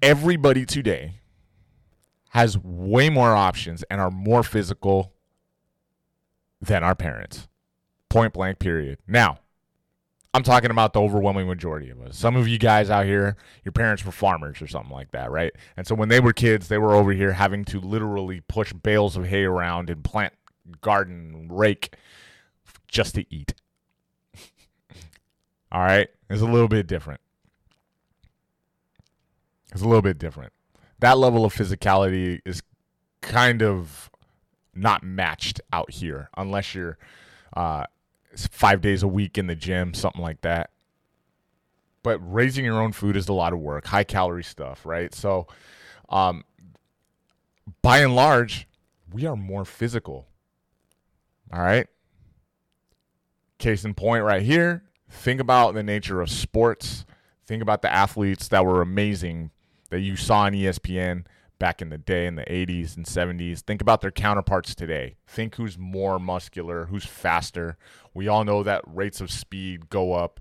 everybody 0.00 0.64
today 0.64 1.16
has 2.30 2.56
way 2.56 3.10
more 3.10 3.34
options 3.34 3.82
and 3.90 4.00
are 4.00 4.10
more 4.10 4.42
physical 4.42 5.12
than 6.62 6.82
our 6.82 6.94
parents. 6.94 7.48
Point 8.12 8.34
blank, 8.34 8.58
period. 8.58 8.98
Now, 9.08 9.38
I'm 10.34 10.42
talking 10.42 10.70
about 10.70 10.92
the 10.92 11.00
overwhelming 11.00 11.46
majority 11.46 11.88
of 11.88 11.98
us. 12.02 12.14
Some 12.14 12.36
of 12.36 12.46
you 12.46 12.58
guys 12.58 12.90
out 12.90 13.06
here, 13.06 13.38
your 13.64 13.72
parents 13.72 14.04
were 14.04 14.12
farmers 14.12 14.60
or 14.60 14.66
something 14.66 14.92
like 14.92 15.12
that, 15.12 15.30
right? 15.30 15.50
And 15.78 15.86
so 15.86 15.94
when 15.94 16.10
they 16.10 16.20
were 16.20 16.34
kids, 16.34 16.68
they 16.68 16.76
were 16.76 16.92
over 16.92 17.12
here 17.12 17.32
having 17.32 17.64
to 17.64 17.80
literally 17.80 18.42
push 18.42 18.74
bales 18.74 19.16
of 19.16 19.24
hay 19.24 19.44
around 19.44 19.88
and 19.88 20.04
plant 20.04 20.34
garden, 20.82 21.48
rake 21.50 21.96
just 22.86 23.14
to 23.14 23.24
eat. 23.34 23.54
All 25.72 25.80
right? 25.80 26.08
It's 26.28 26.42
a 26.42 26.44
little 26.44 26.68
bit 26.68 26.86
different. 26.86 27.22
It's 29.72 29.80
a 29.80 29.86
little 29.86 30.02
bit 30.02 30.18
different. 30.18 30.52
That 30.98 31.16
level 31.16 31.46
of 31.46 31.54
physicality 31.54 32.42
is 32.44 32.62
kind 33.22 33.62
of 33.62 34.10
not 34.74 35.02
matched 35.02 35.62
out 35.72 35.92
here 35.92 36.28
unless 36.36 36.74
you're 36.74 36.98
uh, 37.56 37.84
five 38.50 38.80
days 38.80 39.02
a 39.02 39.08
week 39.08 39.38
in 39.38 39.46
the 39.46 39.54
gym, 39.54 39.94
something 39.94 40.22
like 40.22 40.40
that. 40.42 40.70
But 42.02 42.18
raising 42.18 42.64
your 42.64 42.80
own 42.80 42.92
food 42.92 43.16
is 43.16 43.28
a 43.28 43.32
lot 43.32 43.52
of 43.52 43.60
work, 43.60 43.86
high 43.86 44.04
calorie 44.04 44.42
stuff, 44.42 44.84
right? 44.84 45.14
So, 45.14 45.46
um, 46.08 46.44
by 47.80 47.98
and 47.98 48.16
large, 48.16 48.66
we 49.12 49.26
are 49.26 49.36
more 49.36 49.64
physical. 49.64 50.26
All 51.52 51.60
right. 51.60 51.86
Case 53.58 53.84
in 53.84 53.94
point, 53.94 54.24
right 54.24 54.42
here. 54.42 54.82
Think 55.10 55.40
about 55.40 55.74
the 55.74 55.82
nature 55.82 56.20
of 56.20 56.30
sports. 56.30 57.04
Think 57.46 57.62
about 57.62 57.82
the 57.82 57.92
athletes 57.92 58.48
that 58.48 58.64
were 58.64 58.80
amazing 58.80 59.50
that 59.90 60.00
you 60.00 60.16
saw 60.16 60.40
on 60.40 60.54
ESPN 60.54 61.24
back 61.62 61.80
in 61.80 61.90
the 61.90 61.98
day 61.98 62.26
in 62.26 62.34
the 62.34 62.42
80s 62.42 62.96
and 62.96 63.06
70s. 63.06 63.60
Think 63.60 63.80
about 63.80 64.00
their 64.00 64.10
counterparts 64.10 64.74
today. 64.74 65.14
Think 65.28 65.54
who's 65.54 65.78
more 65.78 66.18
muscular, 66.18 66.86
who's 66.86 67.04
faster. 67.04 67.78
We 68.12 68.26
all 68.26 68.42
know 68.42 68.64
that 68.64 68.82
rates 68.84 69.20
of 69.20 69.30
speed 69.30 69.88
go 69.88 70.12
up 70.12 70.40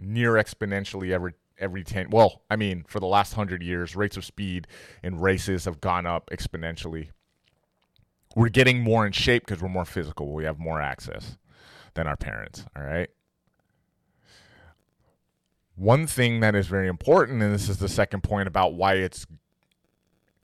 near 0.00 0.32
exponentially 0.32 1.12
every 1.12 1.34
every 1.60 1.84
10 1.84 2.10
well, 2.10 2.42
I 2.50 2.56
mean, 2.56 2.82
for 2.88 2.98
the 2.98 3.06
last 3.06 3.36
100 3.36 3.62
years, 3.62 3.94
rates 3.94 4.16
of 4.16 4.24
speed 4.24 4.66
in 5.00 5.20
races 5.20 5.66
have 5.66 5.80
gone 5.80 6.06
up 6.06 6.28
exponentially. 6.30 7.10
We're 8.34 8.48
getting 8.48 8.80
more 8.80 9.06
in 9.06 9.12
shape 9.12 9.46
because 9.46 9.62
we're 9.62 9.68
more 9.68 9.84
physical. 9.84 10.32
We 10.32 10.42
have 10.42 10.58
more 10.58 10.80
access 10.80 11.38
than 11.94 12.08
our 12.08 12.16
parents, 12.16 12.64
all 12.74 12.82
right? 12.82 13.10
One 15.76 16.08
thing 16.08 16.40
that 16.40 16.56
is 16.56 16.66
very 16.66 16.88
important, 16.88 17.42
and 17.42 17.54
this 17.54 17.68
is 17.68 17.78
the 17.78 17.88
second 17.88 18.24
point 18.24 18.48
about 18.48 18.74
why 18.74 18.94
it's 18.94 19.24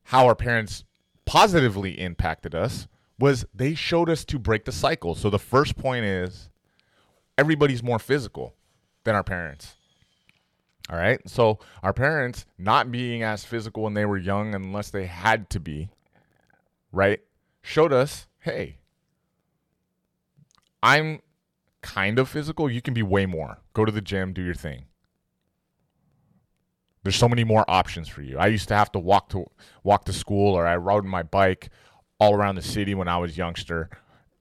how 0.08 0.26
our 0.26 0.34
parents 0.34 0.84
positively 1.26 2.00
impacted 2.00 2.54
us 2.54 2.88
was 3.18 3.44
they 3.52 3.74
showed 3.74 4.08
us 4.08 4.24
to 4.24 4.38
break 4.38 4.64
the 4.64 4.72
cycle. 4.72 5.14
So 5.14 5.28
the 5.28 5.38
first 5.38 5.76
point 5.76 6.06
is 6.06 6.48
everybody's 7.36 7.82
more 7.82 7.98
physical 7.98 8.54
than 9.04 9.14
our 9.14 9.22
parents. 9.22 9.76
All 10.88 10.96
right. 10.96 11.20
So 11.28 11.58
our 11.82 11.92
parents 11.92 12.46
not 12.56 12.90
being 12.90 13.22
as 13.22 13.44
physical 13.44 13.82
when 13.82 13.92
they 13.92 14.06
were 14.06 14.16
young 14.16 14.54
unless 14.54 14.88
they 14.88 15.04
had 15.04 15.50
to 15.50 15.60
be, 15.60 15.90
right? 16.90 17.20
Showed 17.60 17.92
us, 17.92 18.26
hey, 18.38 18.78
I'm 20.82 21.20
kind 21.82 22.18
of 22.18 22.30
physical. 22.30 22.70
You 22.70 22.80
can 22.80 22.94
be 22.94 23.02
way 23.02 23.26
more. 23.26 23.58
Go 23.74 23.84
to 23.84 23.92
the 23.92 24.00
gym, 24.00 24.32
do 24.32 24.40
your 24.40 24.54
thing. 24.54 24.86
There's 27.08 27.16
so 27.16 27.26
many 27.26 27.42
more 27.42 27.64
options 27.68 28.06
for 28.06 28.20
you. 28.20 28.36
I 28.36 28.48
used 28.48 28.68
to 28.68 28.74
have 28.74 28.92
to 28.92 28.98
walk 28.98 29.30
to 29.30 29.46
walk 29.82 30.04
to 30.04 30.12
school 30.12 30.54
or 30.54 30.66
I 30.66 30.76
rode 30.76 31.06
my 31.06 31.22
bike 31.22 31.70
all 32.20 32.34
around 32.34 32.56
the 32.56 32.62
city 32.62 32.94
when 32.94 33.08
I 33.08 33.16
was 33.16 33.38
youngster, 33.38 33.88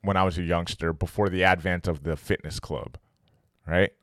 when 0.01 0.17
I 0.17 0.25
was 0.25 0.37
a 0.37 0.43
youngster 0.43 0.91
before 0.91 1.29
the 1.29 1.45
advent 1.45 1.87
of 1.87 2.03
the 2.03 2.17
fitness 2.17 2.59
club. 2.59 2.97
Right? 3.65 3.93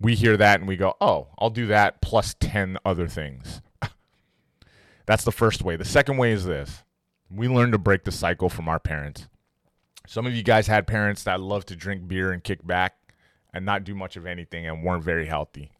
We 0.00 0.14
hear 0.14 0.38
that 0.38 0.58
and 0.58 0.66
we 0.66 0.78
go, 0.78 0.94
"Oh, 1.02 1.28
I'll 1.38 1.50
do 1.50 1.66
that 1.66 2.00
plus 2.00 2.34
10 2.40 2.78
other 2.82 3.08
things." 3.08 3.60
That's 5.04 5.24
the 5.24 5.30
first 5.30 5.62
way. 5.62 5.76
The 5.76 5.84
second 5.84 6.16
way 6.16 6.32
is 6.32 6.46
this. 6.46 6.82
We 7.30 7.46
learn 7.46 7.72
to 7.72 7.78
break 7.78 8.04
the 8.04 8.10
cycle 8.10 8.48
from 8.48 8.70
our 8.70 8.80
parents. 8.80 9.28
Some 10.06 10.24
of 10.24 10.34
you 10.34 10.42
guys 10.42 10.66
had 10.66 10.86
parents 10.86 11.24
that 11.24 11.42
loved 11.42 11.68
to 11.68 11.76
drink 11.76 12.08
beer 12.08 12.32
and 12.32 12.42
kick 12.42 12.66
back 12.66 12.96
and 13.52 13.66
not 13.66 13.84
do 13.84 13.94
much 13.94 14.16
of 14.16 14.24
anything 14.24 14.66
and 14.66 14.82
weren't 14.82 15.04
very 15.04 15.26
healthy 15.26 15.72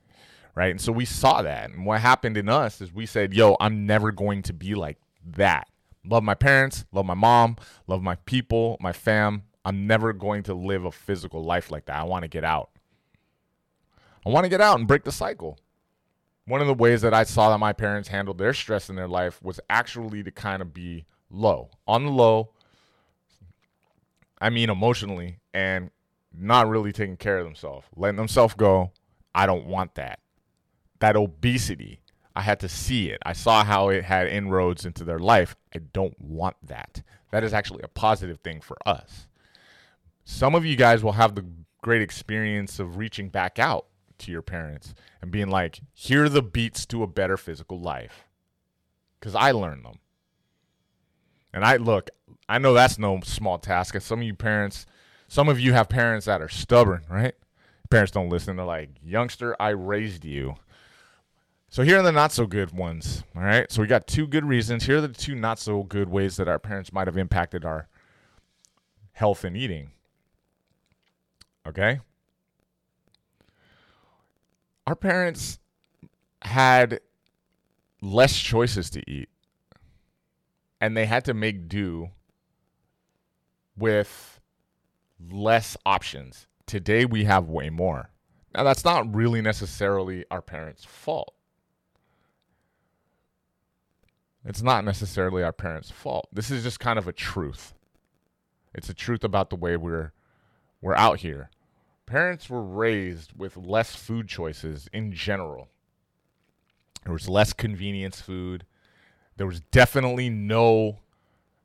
right? 0.54 0.70
And 0.70 0.80
so 0.80 0.92
we 0.92 1.04
saw 1.04 1.42
that. 1.42 1.70
And 1.70 1.84
what 1.84 2.00
happened 2.00 2.36
in 2.36 2.48
us 2.48 2.80
is 2.80 2.92
we 2.92 3.06
said, 3.06 3.34
yo, 3.34 3.56
I'm 3.60 3.86
never 3.86 4.12
going 4.12 4.42
to 4.42 4.52
be 4.52 4.74
like 4.74 4.98
that. 5.36 5.68
Love 6.04 6.22
my 6.22 6.34
parents, 6.34 6.84
love 6.92 7.06
my 7.06 7.14
mom, 7.14 7.56
love 7.86 8.02
my 8.02 8.16
people, 8.26 8.76
my 8.80 8.92
fam. 8.92 9.44
I'm 9.64 9.86
never 9.86 10.12
going 10.12 10.42
to 10.44 10.54
live 10.54 10.84
a 10.84 10.92
physical 10.92 11.42
life 11.42 11.70
like 11.70 11.86
that. 11.86 11.96
I 11.96 12.04
want 12.04 12.22
to 12.22 12.28
get 12.28 12.44
out. 12.44 12.70
I 14.26 14.30
want 14.30 14.44
to 14.44 14.50
get 14.50 14.60
out 14.60 14.78
and 14.78 14.86
break 14.86 15.04
the 15.04 15.12
cycle. 15.12 15.58
One 16.46 16.60
of 16.60 16.66
the 16.66 16.74
ways 16.74 17.00
that 17.00 17.14
I 17.14 17.24
saw 17.24 17.50
that 17.50 17.58
my 17.58 17.72
parents 17.72 18.08
handled 18.08 18.36
their 18.36 18.52
stress 18.52 18.90
in 18.90 18.96
their 18.96 19.08
life 19.08 19.42
was 19.42 19.60
actually 19.70 20.22
to 20.22 20.30
kind 20.30 20.60
of 20.60 20.74
be 20.74 21.06
low, 21.30 21.70
on 21.86 22.04
the 22.04 22.10
low. 22.10 22.50
I 24.38 24.50
mean, 24.50 24.68
emotionally, 24.68 25.38
and 25.54 25.90
not 26.36 26.68
really 26.68 26.92
taking 26.92 27.16
care 27.16 27.38
of 27.38 27.44
themselves, 27.44 27.86
letting 27.96 28.16
themselves 28.16 28.52
go. 28.52 28.92
I 29.34 29.46
don't 29.46 29.66
want 29.66 29.94
that 29.94 30.20
that 31.04 31.16
obesity. 31.16 32.00
I 32.34 32.40
had 32.40 32.60
to 32.60 32.68
see 32.68 33.10
it. 33.10 33.18
I 33.26 33.34
saw 33.34 33.62
how 33.62 33.90
it 33.90 34.04
had 34.04 34.26
inroads 34.26 34.86
into 34.86 35.04
their 35.04 35.18
life. 35.18 35.54
I 35.74 35.80
don't 35.80 36.18
want 36.18 36.56
that. 36.62 37.02
That 37.30 37.44
is 37.44 37.52
actually 37.52 37.82
a 37.82 37.88
positive 37.88 38.38
thing 38.38 38.62
for 38.62 38.78
us. 38.86 39.28
Some 40.24 40.54
of 40.54 40.64
you 40.64 40.76
guys 40.76 41.04
will 41.04 41.12
have 41.12 41.34
the 41.34 41.44
great 41.82 42.00
experience 42.00 42.78
of 42.78 42.96
reaching 42.96 43.28
back 43.28 43.58
out 43.58 43.84
to 44.20 44.32
your 44.32 44.40
parents 44.40 44.94
and 45.20 45.30
being 45.30 45.50
like, 45.50 45.80
here 45.92 46.24
are 46.24 46.30
the 46.30 46.40
beats 46.40 46.86
to 46.86 47.02
a 47.02 47.06
better 47.06 47.36
physical 47.36 47.78
life. 47.78 48.24
Because 49.20 49.34
I 49.34 49.50
learned 49.50 49.84
them. 49.84 49.98
And 51.52 51.66
I 51.66 51.76
look, 51.76 52.08
I 52.48 52.56
know 52.56 52.72
that's 52.72 52.98
no 52.98 53.20
small 53.22 53.58
task. 53.58 53.94
And 53.94 54.02
Some 54.02 54.20
of 54.20 54.26
you 54.26 54.34
parents, 54.34 54.86
some 55.28 55.50
of 55.50 55.60
you 55.60 55.74
have 55.74 55.90
parents 55.90 56.24
that 56.24 56.40
are 56.40 56.48
stubborn, 56.48 57.02
right? 57.10 57.34
Parents 57.90 58.10
don't 58.10 58.30
listen. 58.30 58.56
They're 58.56 58.64
like, 58.64 58.88
youngster, 59.04 59.54
I 59.60 59.68
raised 59.68 60.24
you. 60.24 60.54
So 61.74 61.82
here 61.82 61.98
are 61.98 62.02
the 62.04 62.12
not 62.12 62.30
so 62.30 62.46
good 62.46 62.70
ones. 62.70 63.24
All 63.34 63.42
right. 63.42 63.68
So 63.68 63.82
we 63.82 63.88
got 63.88 64.06
two 64.06 64.28
good 64.28 64.44
reasons. 64.44 64.84
Here 64.84 64.98
are 64.98 65.00
the 65.00 65.08
two 65.08 65.34
not 65.34 65.58
so 65.58 65.82
good 65.82 66.08
ways 66.08 66.36
that 66.36 66.46
our 66.46 66.60
parents 66.60 66.92
might 66.92 67.08
have 67.08 67.16
impacted 67.16 67.64
our 67.64 67.88
health 69.10 69.42
and 69.42 69.56
eating. 69.56 69.90
Okay. 71.66 71.98
Our 74.86 74.94
parents 74.94 75.58
had 76.42 77.00
less 78.00 78.38
choices 78.38 78.88
to 78.90 79.02
eat, 79.10 79.28
and 80.80 80.96
they 80.96 81.06
had 81.06 81.24
to 81.24 81.34
make 81.34 81.68
do 81.68 82.10
with 83.76 84.38
less 85.28 85.76
options. 85.84 86.46
Today 86.66 87.04
we 87.04 87.24
have 87.24 87.48
way 87.48 87.68
more. 87.68 88.10
Now, 88.54 88.62
that's 88.62 88.84
not 88.84 89.12
really 89.12 89.40
necessarily 89.40 90.24
our 90.30 90.40
parents' 90.40 90.84
fault 90.84 91.33
it's 94.44 94.62
not 94.62 94.84
necessarily 94.84 95.42
our 95.42 95.52
parents' 95.52 95.90
fault. 95.90 96.28
This 96.32 96.50
is 96.50 96.62
just 96.62 96.80
kind 96.80 96.98
of 96.98 97.08
a 97.08 97.12
truth. 97.12 97.74
It's 98.74 98.88
a 98.88 98.94
truth 98.94 99.24
about 99.24 99.50
the 99.50 99.56
way 99.56 99.76
we're 99.76 100.12
we're 100.80 100.96
out 100.96 101.20
here. 101.20 101.50
Parents 102.06 102.50
were 102.50 102.62
raised 102.62 103.32
with 103.34 103.56
less 103.56 103.96
food 103.96 104.28
choices 104.28 104.88
in 104.92 105.12
general. 105.12 105.68
There 107.04 107.12
was 107.12 107.28
less 107.28 107.54
convenience 107.54 108.20
food. 108.20 108.66
There 109.36 109.46
was 109.46 109.60
definitely 109.60 110.28
no 110.28 110.98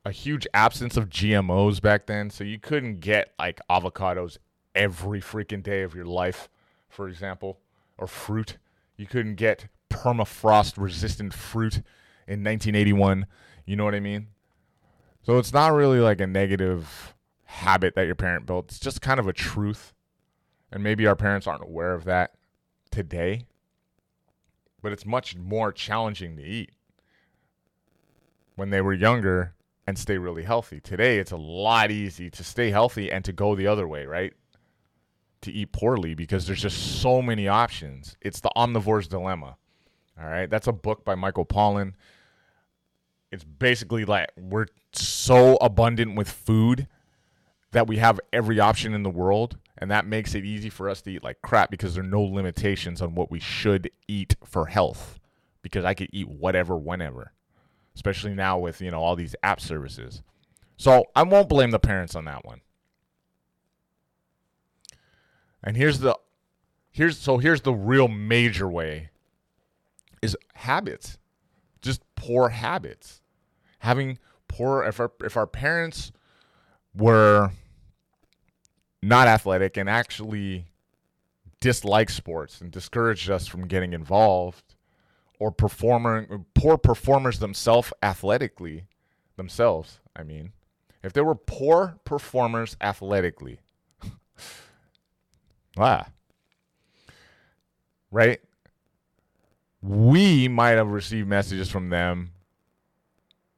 a 0.05 0.11
huge 0.11 0.47
absence 0.53 0.95
of 0.95 1.09
GMOs 1.09 1.81
back 1.81 2.05
then, 2.05 2.29
so 2.29 2.45
you 2.45 2.57
couldn't 2.57 3.01
get 3.01 3.33
like 3.37 3.59
avocados 3.69 4.37
every 4.73 5.19
freaking 5.19 5.61
day 5.61 5.81
of 5.81 5.93
your 5.93 6.05
life, 6.05 6.47
for 6.87 7.09
example, 7.09 7.59
or 7.97 8.07
fruit. 8.07 8.57
You 8.95 9.05
couldn't 9.05 9.35
get 9.35 9.67
permafrost 9.89 10.77
resistant 10.77 11.33
fruit 11.33 11.81
in 12.29 12.43
1981. 12.43 13.25
You 13.65 13.75
know 13.75 13.83
what 13.83 13.95
I 13.95 13.99
mean? 13.99 14.27
So 15.23 15.37
it's 15.37 15.51
not 15.51 15.73
really 15.73 15.99
like 15.99 16.21
a 16.21 16.27
negative 16.27 17.15
habit 17.43 17.95
that 17.95 18.05
your 18.05 18.15
parent 18.15 18.45
built. 18.45 18.65
It's 18.65 18.79
just 18.79 19.01
kind 19.01 19.19
of 19.19 19.27
a 19.27 19.33
truth. 19.33 19.93
And 20.71 20.83
maybe 20.83 21.07
our 21.07 21.15
parents 21.15 21.47
aren't 21.47 21.63
aware 21.63 21.93
of 21.93 22.05
that 22.05 22.35
today. 22.91 23.47
But 24.81 24.91
it's 24.91 25.05
much 25.05 25.35
more 25.35 25.73
challenging 25.73 26.37
to 26.37 26.43
eat 26.43 26.71
when 28.55 28.69
they 28.69 28.81
were 28.81 28.93
younger 28.93 29.55
and 29.87 29.97
stay 29.97 30.17
really 30.19 30.43
healthy. 30.43 30.79
Today 30.79 31.17
it's 31.17 31.31
a 31.31 31.37
lot 31.37 31.89
easy 31.89 32.29
to 32.29 32.43
stay 32.43 32.69
healthy 32.69 33.11
and 33.11 33.25
to 33.25 33.33
go 33.33 33.55
the 33.55 33.67
other 33.67 33.87
way, 33.87 34.05
right? 34.05 34.33
To 35.41 35.51
eat 35.51 35.71
poorly 35.71 36.13
because 36.13 36.45
there's 36.45 36.61
just 36.61 37.01
so 37.01 37.21
many 37.21 37.47
options. 37.47 38.15
It's 38.21 38.39
the 38.39 38.51
omnivore's 38.55 39.07
dilemma. 39.07 39.57
All 40.21 40.29
right? 40.29 40.49
That's 40.49 40.67
a 40.67 40.71
book 40.71 41.03
by 41.03 41.15
Michael 41.15 41.45
Pollan. 41.45 41.93
It's 43.31 43.43
basically 43.43 44.05
like 44.05 44.29
we're 44.37 44.67
so 44.93 45.57
abundant 45.61 46.15
with 46.15 46.29
food 46.29 46.87
that 47.71 47.87
we 47.87 47.97
have 47.97 48.19
every 48.33 48.59
option 48.59 48.93
in 48.93 49.03
the 49.03 49.09
world 49.09 49.57
and 49.77 49.91
that 49.91 50.05
makes 50.05 50.33
it 50.33 50.43
easy 50.43 50.69
for 50.69 50.89
us 50.89 51.01
to 51.03 51.11
eat 51.11 51.23
like 51.23 51.41
crap 51.41 51.69
because 51.69 51.93
there 51.93 52.03
are 52.03 52.07
no 52.07 52.21
limitations 52.21 53.01
on 53.01 53.13
what 53.13 53.29
we 53.29 53.39
should 53.39 53.91
eat 54.07 54.35
for 54.43 54.65
health 54.65 55.19
because 55.61 55.85
I 55.85 55.93
could 55.93 56.09
eat 56.11 56.27
whatever 56.27 56.75
whenever 56.75 57.33
especially 57.99 58.33
now 58.33 58.57
with, 58.57 58.79
you 58.79 58.89
know, 58.89 59.01
all 59.01 59.17
these 59.17 59.35
app 59.43 59.59
services. 59.59 60.21
So, 60.77 61.03
I 61.17 61.23
won't 61.23 61.49
blame 61.49 61.71
the 61.71 61.79
parents 61.79 62.15
on 62.15 62.23
that 62.25 62.45
one. 62.45 62.61
And 65.61 65.75
here's 65.75 65.99
the 65.99 66.17
here's 66.91 67.17
so 67.17 67.37
here's 67.37 67.61
the 67.61 67.73
real 67.73 68.07
major 68.07 68.69
way 68.69 69.09
is 70.21 70.37
habits. 70.53 71.17
Just 71.81 72.01
poor 72.15 72.47
habits. 72.47 73.18
Having 73.79 74.19
poor 74.47 74.83
if 74.83 74.99
our 74.99 75.11
if 75.23 75.37
our 75.37 75.47
parents 75.47 76.11
were 76.95 77.51
not 79.01 79.27
athletic 79.27 79.77
and 79.77 79.89
actually 79.89 80.65
disliked 81.59 82.11
sports 82.11 82.61
and 82.61 82.71
discouraged 82.71 83.29
us 83.29 83.47
from 83.47 83.67
getting 83.67 83.93
involved 83.93 84.75
or 85.39 85.51
performer 85.51 86.27
poor 86.53 86.77
performers 86.77 87.39
themselves 87.39 87.93
athletically 88.01 88.85
themselves 89.37 89.99
i 90.15 90.23
mean 90.23 90.51
if 91.03 91.13
there 91.13 91.23
were 91.23 91.35
poor 91.35 91.97
performers 92.03 92.75
athletically 92.81 93.59
ah 95.77 96.05
right? 98.11 98.39
We 99.81 100.47
might 100.47 100.71
have 100.71 100.89
received 100.89 101.27
messages 101.27 101.69
from 101.69 101.89
them 101.89 102.31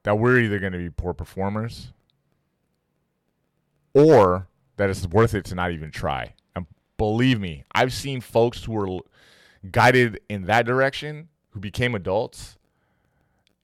that 0.04 0.18
we're 0.18 0.40
either 0.40 0.60
going 0.60 0.74
to 0.74 0.80
be 0.80 0.90
poor 0.90 1.14
performers 1.14 1.94
or 3.94 4.48
that 4.78 4.90
it's 4.90 5.06
worth 5.08 5.34
it 5.34 5.46
to 5.46 5.56
not 5.56 5.72
even 5.72 5.92
try. 5.92 6.34
And 6.56 6.66
believe 6.98 7.40
me, 7.40 7.66
I've 7.74 7.94
seen 7.94 8.22
folks 8.22 8.64
who 8.64 8.74
were 8.74 9.00
guided 9.72 10.20
in 10.30 10.46
that 10.46 10.66
direction 10.66 11.30
who 11.50 11.60
became 11.60 11.94
adults 11.94 12.58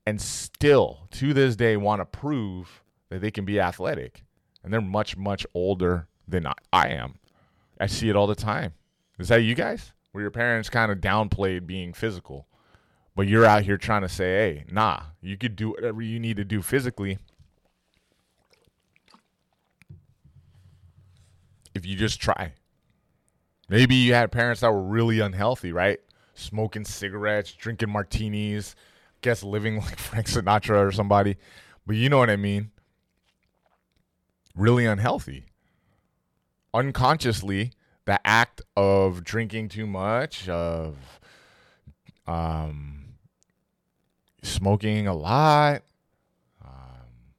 and 0.06 0.20
still 0.20 1.00
to 1.10 1.34
this 1.34 1.56
day 1.56 1.76
want 1.76 2.00
to 2.00 2.04
prove 2.04 2.82
that 3.08 3.20
they 3.20 3.30
can 3.30 3.44
be 3.44 3.60
athletic. 3.60 4.22
And 4.62 4.72
they're 4.72 4.80
much, 4.80 5.16
much 5.16 5.46
older 5.54 6.06
than 6.26 6.46
I 6.72 6.88
am. 6.88 7.18
I 7.80 7.86
see 7.86 8.08
it 8.08 8.16
all 8.16 8.26
the 8.26 8.34
time. 8.34 8.74
Is 9.18 9.28
that 9.28 9.42
you 9.42 9.54
guys? 9.54 9.92
Where 10.12 10.22
your 10.22 10.30
parents 10.30 10.70
kind 10.70 10.90
of 10.90 10.98
downplayed 10.98 11.66
being 11.66 11.92
physical, 11.92 12.46
but 13.18 13.26
you're 13.26 13.44
out 13.44 13.64
here 13.64 13.76
trying 13.76 14.02
to 14.02 14.08
say, 14.08 14.26
hey, 14.26 14.64
nah, 14.70 15.00
you 15.20 15.36
could 15.36 15.56
do 15.56 15.70
whatever 15.70 16.00
you 16.00 16.20
need 16.20 16.36
to 16.36 16.44
do 16.44 16.62
physically 16.62 17.18
if 21.74 21.84
you 21.84 21.96
just 21.96 22.20
try. 22.20 22.52
Maybe 23.68 23.96
you 23.96 24.14
had 24.14 24.30
parents 24.30 24.60
that 24.60 24.72
were 24.72 24.80
really 24.80 25.18
unhealthy, 25.18 25.72
right? 25.72 25.98
Smoking 26.34 26.84
cigarettes, 26.84 27.50
drinking 27.50 27.90
martinis, 27.90 28.76
guess 29.20 29.42
living 29.42 29.78
like 29.80 29.98
Frank 29.98 30.28
Sinatra 30.28 30.86
or 30.86 30.92
somebody. 30.92 31.38
But 31.88 31.96
you 31.96 32.08
know 32.08 32.18
what 32.18 32.30
I 32.30 32.36
mean? 32.36 32.70
Really 34.54 34.86
unhealthy. 34.86 35.46
Unconsciously, 36.72 37.72
the 38.04 38.24
act 38.24 38.62
of 38.76 39.24
drinking 39.24 39.70
too 39.70 39.88
much, 39.88 40.48
of 40.48 41.18
um, 42.24 42.98
smoking 44.42 45.06
a 45.06 45.14
lot, 45.14 45.82
um, 46.64 47.32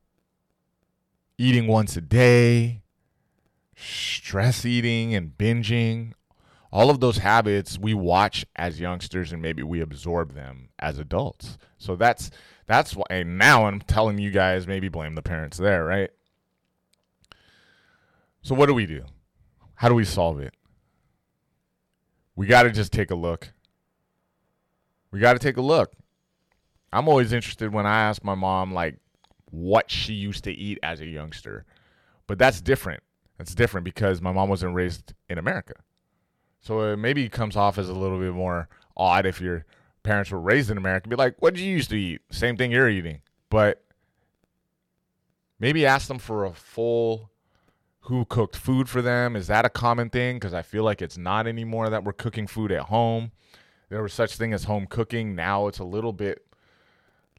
eating 1.38 1.68
once 1.68 1.96
a 1.98 2.02
day, 2.02 2.82
stress 3.76 4.66
eating 4.66 5.16
and 5.16 5.38
binging, 5.38 6.14
all 6.72 6.90
of 6.90 7.00
those 7.00 7.18
habits 7.18 7.80
we 7.80 7.94
watch 7.94 8.46
as 8.56 8.80
youngsters 8.80 9.32
and 9.32 9.42
maybe 9.42 9.64
we 9.64 9.82
absorb 9.82 10.34
them 10.34 10.70
as 10.78 11.00
adults. 11.00 11.58
So 11.78 11.96
that's 11.96 12.30
that's 12.68 12.96
why 12.96 13.06
and 13.10 13.38
now 13.38 13.66
I'm 13.66 13.82
telling 13.82 14.20
you 14.20 14.32
guys 14.32 14.68
maybe 14.68 14.90
blame 14.90 15.16
the 15.16 15.22
parents 15.22 15.58
there, 15.58 15.84
right? 15.84 16.12
So 18.42 18.54
what 18.56 18.68
do 18.68 18.74
we 18.74 18.86
do? 18.86 19.06
How 19.76 19.90
do 19.90 19.96
we 19.96 20.06
solve 20.06 20.40
it? 20.40 20.54
We 22.36 22.48
got 22.48 22.64
to 22.64 22.72
just 22.72 22.94
take 22.94 23.12
a 23.12 23.16
look. 23.16 23.52
We 25.12 25.20
got 25.20 25.34
to 25.34 25.40
take 25.40 25.58
a 25.58 25.62
look. 25.62 25.94
I'm 26.91 27.08
always 27.08 27.34
interested 27.34 27.73
when 27.73 27.86
I 27.86 28.02
ask 28.02 28.23
my 28.23 28.36
mom 28.36 28.73
like 28.73 28.97
what 29.52 29.89
she 29.89 30.13
used 30.13 30.43
to 30.45 30.52
eat 30.52 30.80
as 30.84 31.02
a 31.02 31.06
youngster. 31.06 31.65
But 32.28 32.38
that's 32.38 32.62
different 32.62 33.02
That's 33.39 33.56
different 33.56 33.86
because 33.86 34.21
my 34.21 34.32
mom 34.32 34.49
wasn't 34.49 34.75
raised 34.75 35.13
in 35.30 35.38
America. 35.38 35.73
So 36.60 36.82
it 36.82 36.97
maybe 36.97 37.28
comes 37.30 37.56
off 37.56 37.78
as 37.78 37.88
a 37.88 37.93
little 37.93 38.19
bit 38.19 38.34
more 38.34 38.67
odd 38.97 39.25
if 39.25 39.39
your 39.39 39.65
parents 40.04 40.30
were 40.30 40.41
raised 40.41 40.69
in 40.69 40.78
America. 40.78 41.08
Be 41.08 41.15
like, 41.15 41.36
what 41.39 41.54
did 41.56 41.62
you 41.62 41.71
used 41.71 41.89
to 41.91 41.97
eat? 41.97 42.21
Same 42.32 42.58
thing 42.58 42.69
you're 42.71 42.89
eating. 42.89 43.21
But 43.49 43.82
maybe 45.58 45.86
ask 45.86 46.10
them 46.10 46.19
for 46.19 46.43
a 46.43 46.54
full 46.54 47.32
who 48.02 48.25
cooked 48.25 48.58
food 48.58 48.89
for 48.89 49.02
them. 49.02 49.38
Is 49.38 49.47
that 49.47 49.65
a 49.65 49.69
common 49.69 50.10
thing? 50.10 50.36
Because 50.36 50.54
I 50.54 50.62
feel 50.62 50.84
like 50.84 51.02
it's 51.02 51.17
not 51.17 51.47
anymore 51.47 51.89
that 51.89 52.04
we're 52.04 52.13
cooking 52.13 52.45
food 52.45 52.73
at 52.73 52.84
home. 52.84 53.32
There 53.89 54.04
was 54.04 54.13
such 54.13 54.36
thing 54.36 54.54
as 54.54 54.65
home 54.65 54.86
cooking. 54.86 55.34
Now 55.34 55.67
it's 55.67 55.80
a 55.80 55.86
little 55.86 56.13
bit 56.13 56.45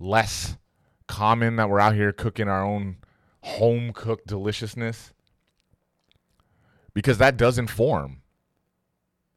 less 0.00 0.56
common 1.06 1.56
that 1.56 1.68
we're 1.68 1.78
out 1.78 1.94
here 1.94 2.12
cooking 2.12 2.48
our 2.48 2.64
own 2.64 2.96
home 3.42 3.92
cooked 3.92 4.26
deliciousness 4.26 5.12
because 6.94 7.18
that 7.18 7.36
does 7.36 7.58
inform. 7.58 8.22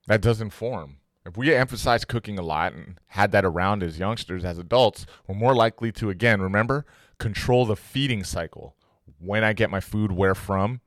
That 0.08 0.22
does 0.22 0.42
inform. 0.42 0.98
If 1.26 1.38
we 1.38 1.54
emphasize 1.54 2.04
cooking 2.04 2.38
a 2.38 2.42
lot 2.42 2.74
and 2.74 3.00
had 3.08 3.32
that 3.32 3.46
around 3.46 3.82
as 3.82 4.00
youngsters, 4.00 4.44
as 4.44 4.58
adults, 4.58 5.06
we're 5.28 5.36
more 5.36 5.56
likely 5.56 5.92
to, 5.94 6.10
again, 6.10 6.42
remember, 6.42 6.86
control 7.18 7.66
the 7.66 7.78
feeding 7.78 8.24
cycle. 8.24 8.76
When 9.20 9.44
I 9.44 9.54
get 9.54 9.70
my 9.70 9.80
food, 9.80 10.12
where 10.12 10.36
from? 10.36 10.82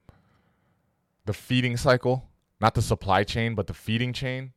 The 1.25 1.33
feeding 1.33 1.79
cycle, 1.79 2.29
not 2.61 2.75
the 2.75 2.83
supply 2.83 3.25
chain, 3.25 3.55
but 3.55 3.67
the 3.67 3.75
feeding 3.75 4.13
chain. 4.13 4.53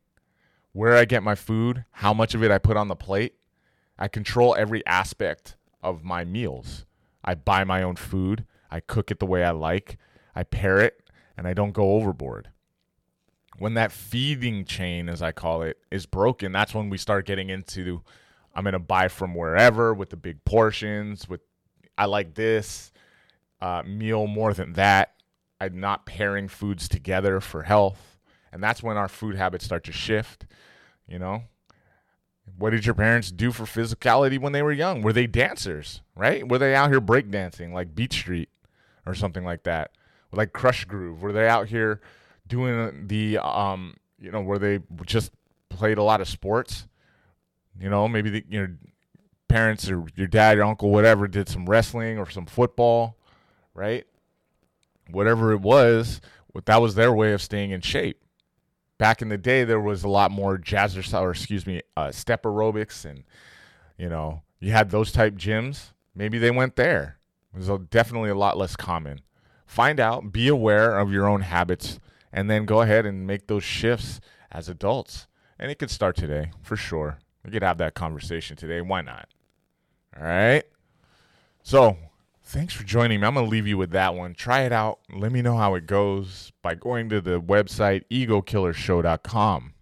Where 0.72 0.96
I 0.96 1.06
get 1.06 1.22
my 1.22 1.34
food, 1.34 1.84
how 1.90 2.12
much 2.12 2.34
of 2.34 2.42
it 2.42 2.50
I 2.50 2.58
put 2.58 2.76
on 2.76 2.88
the 2.88 2.94
plate. 2.94 3.34
I 4.00 4.08
control 4.08 4.56
every 4.58 4.84
aspect 4.86 5.56
of 5.82 6.02
my 6.02 6.24
meals. 6.24 6.86
I 7.22 7.34
buy 7.34 7.64
my 7.64 7.82
own 7.82 7.96
food. 7.96 8.46
I 8.70 8.80
cook 8.80 9.10
it 9.10 9.20
the 9.20 9.26
way 9.26 9.44
I 9.44 9.50
like. 9.50 9.98
I 10.34 10.42
pair 10.42 10.78
it 10.78 11.02
and 11.36 11.46
I 11.46 11.52
don't 11.52 11.72
go 11.72 11.92
overboard. 11.92 12.48
When 13.58 13.74
that 13.74 13.92
feeding 13.92 14.64
chain, 14.64 15.08
as 15.10 15.20
I 15.20 15.32
call 15.32 15.62
it, 15.62 15.76
is 15.90 16.06
broken, 16.06 16.50
that's 16.50 16.74
when 16.74 16.88
we 16.88 16.96
start 16.96 17.26
getting 17.26 17.50
into 17.50 18.02
I'm 18.54 18.64
going 18.64 18.72
to 18.72 18.78
buy 18.78 19.08
from 19.08 19.34
wherever 19.34 19.94
with 19.94 20.10
the 20.10 20.16
big 20.16 20.44
portions, 20.44 21.28
with 21.28 21.40
I 21.96 22.06
like 22.06 22.34
this 22.34 22.90
uh, 23.60 23.82
meal 23.86 24.26
more 24.26 24.54
than 24.54 24.72
that. 24.72 25.14
I'm 25.60 25.78
not 25.78 26.06
pairing 26.06 26.48
foods 26.48 26.88
together 26.88 27.40
for 27.40 27.62
health. 27.62 28.18
And 28.52 28.62
that's 28.62 28.82
when 28.82 28.96
our 28.96 29.08
food 29.08 29.36
habits 29.36 29.64
start 29.64 29.84
to 29.84 29.92
shift, 29.92 30.46
you 31.06 31.18
know? 31.18 31.42
What 32.60 32.70
did 32.70 32.84
your 32.84 32.94
parents 32.94 33.32
do 33.32 33.52
for 33.52 33.64
physicality 33.64 34.38
when 34.38 34.52
they 34.52 34.62
were 34.62 34.72
young? 34.72 35.02
Were 35.02 35.14
they 35.14 35.26
dancers, 35.26 36.02
right? 36.14 36.46
Were 36.46 36.58
they 36.58 36.74
out 36.74 36.90
here 36.90 37.00
breakdancing 37.00 37.72
like 37.72 37.94
Beat 37.94 38.12
Street 38.12 38.50
or 39.06 39.14
something 39.14 39.44
like 39.44 39.62
that? 39.64 39.90
like 40.32 40.52
Krush 40.52 40.86
Groove? 40.86 41.22
Were 41.22 41.32
they 41.32 41.48
out 41.48 41.68
here 41.68 42.00
doing 42.46 43.06
the 43.06 43.38
um 43.38 43.96
you 44.20 44.30
know 44.30 44.40
where 44.40 44.58
they 44.58 44.80
just 45.06 45.32
played 45.68 45.98
a 45.98 46.02
lot 46.02 46.20
of 46.20 46.28
sports? 46.28 46.86
You 47.78 47.88
know, 47.88 48.08
maybe 48.08 48.30
the 48.30 48.44
you 48.48 48.60
know 48.60 48.74
parents 49.48 49.90
or 49.90 50.04
your 50.14 50.26
dad, 50.26 50.56
your 50.56 50.66
uncle, 50.66 50.90
whatever, 50.90 51.26
did 51.26 51.48
some 51.48 51.66
wrestling 51.66 52.18
or 52.18 52.28
some 52.30 52.46
football, 52.46 53.16
right? 53.74 54.06
Whatever 55.10 55.52
it 55.52 55.60
was, 55.60 56.20
that 56.64 56.80
was 56.80 56.94
their 56.94 57.12
way 57.12 57.32
of 57.32 57.42
staying 57.42 57.72
in 57.72 57.80
shape. 57.80 58.22
Back 59.00 59.22
in 59.22 59.30
the 59.30 59.38
day, 59.38 59.64
there 59.64 59.80
was 59.80 60.04
a 60.04 60.08
lot 60.08 60.30
more 60.30 60.58
jazzercise, 60.58 61.22
or 61.22 61.30
excuse 61.30 61.66
me, 61.66 61.80
uh, 61.96 62.12
step 62.12 62.42
aerobics, 62.42 63.06
and 63.06 63.24
you 63.96 64.10
know, 64.10 64.42
you 64.60 64.72
had 64.72 64.90
those 64.90 65.10
type 65.10 65.34
gyms. 65.34 65.92
Maybe 66.14 66.38
they 66.38 66.50
went 66.50 66.76
there. 66.76 67.18
It 67.54 67.66
was 67.66 67.80
definitely 67.88 68.28
a 68.28 68.34
lot 68.34 68.58
less 68.58 68.76
common. 68.76 69.22
Find 69.66 69.98
out, 69.98 70.32
be 70.32 70.48
aware 70.48 70.98
of 70.98 71.10
your 71.10 71.26
own 71.26 71.40
habits, 71.40 71.98
and 72.30 72.50
then 72.50 72.66
go 72.66 72.82
ahead 72.82 73.06
and 73.06 73.26
make 73.26 73.46
those 73.46 73.64
shifts 73.64 74.20
as 74.52 74.68
adults. 74.68 75.26
And 75.58 75.70
it 75.70 75.78
could 75.78 75.90
start 75.90 76.14
today, 76.14 76.50
for 76.60 76.76
sure. 76.76 77.20
We 77.42 77.50
could 77.50 77.62
have 77.62 77.78
that 77.78 77.94
conversation 77.94 78.56
today. 78.56 78.82
Why 78.82 79.00
not? 79.00 79.28
All 80.14 80.26
right. 80.26 80.64
So, 81.62 81.96
thanks 82.50 82.74
for 82.74 82.82
joining 82.82 83.20
me. 83.20 83.26
I'm 83.26 83.34
going 83.34 83.46
to 83.46 83.50
leave 83.50 83.66
you 83.66 83.78
with 83.78 83.90
that 83.90 84.14
one. 84.14 84.34
Try 84.34 84.62
it 84.62 84.72
out. 84.72 84.98
Let 85.14 85.30
me 85.30 85.40
know 85.40 85.56
how 85.56 85.74
it 85.74 85.86
goes 85.86 86.52
by 86.62 86.74
going 86.74 87.08
to 87.10 87.20
the 87.20 87.40
website 87.40 88.02
egokillershow.com. 88.10 89.74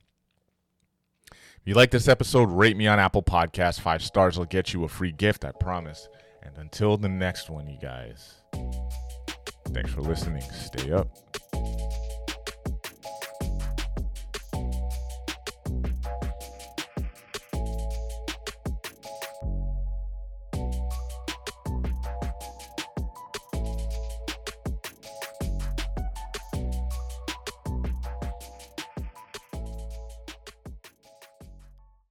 If 1.32 1.62
you 1.64 1.74
like 1.74 1.90
this 1.90 2.08
episode, 2.08 2.50
rate 2.50 2.76
me 2.76 2.86
on 2.86 2.98
Apple 2.98 3.22
Podcasts. 3.22 3.80
Five 3.80 4.02
stars 4.02 4.38
will 4.38 4.44
get 4.44 4.72
you 4.72 4.84
a 4.84 4.88
free 4.88 5.12
gift, 5.12 5.44
I 5.44 5.52
promise. 5.52 6.08
And 6.42 6.56
until 6.58 6.96
the 6.96 7.08
next 7.08 7.50
one, 7.50 7.66
you 7.68 7.78
guys, 7.80 8.34
thanks 9.72 9.90
for 9.90 10.02
listening. 10.02 10.42
Stay 10.52 10.92
up. 10.92 11.08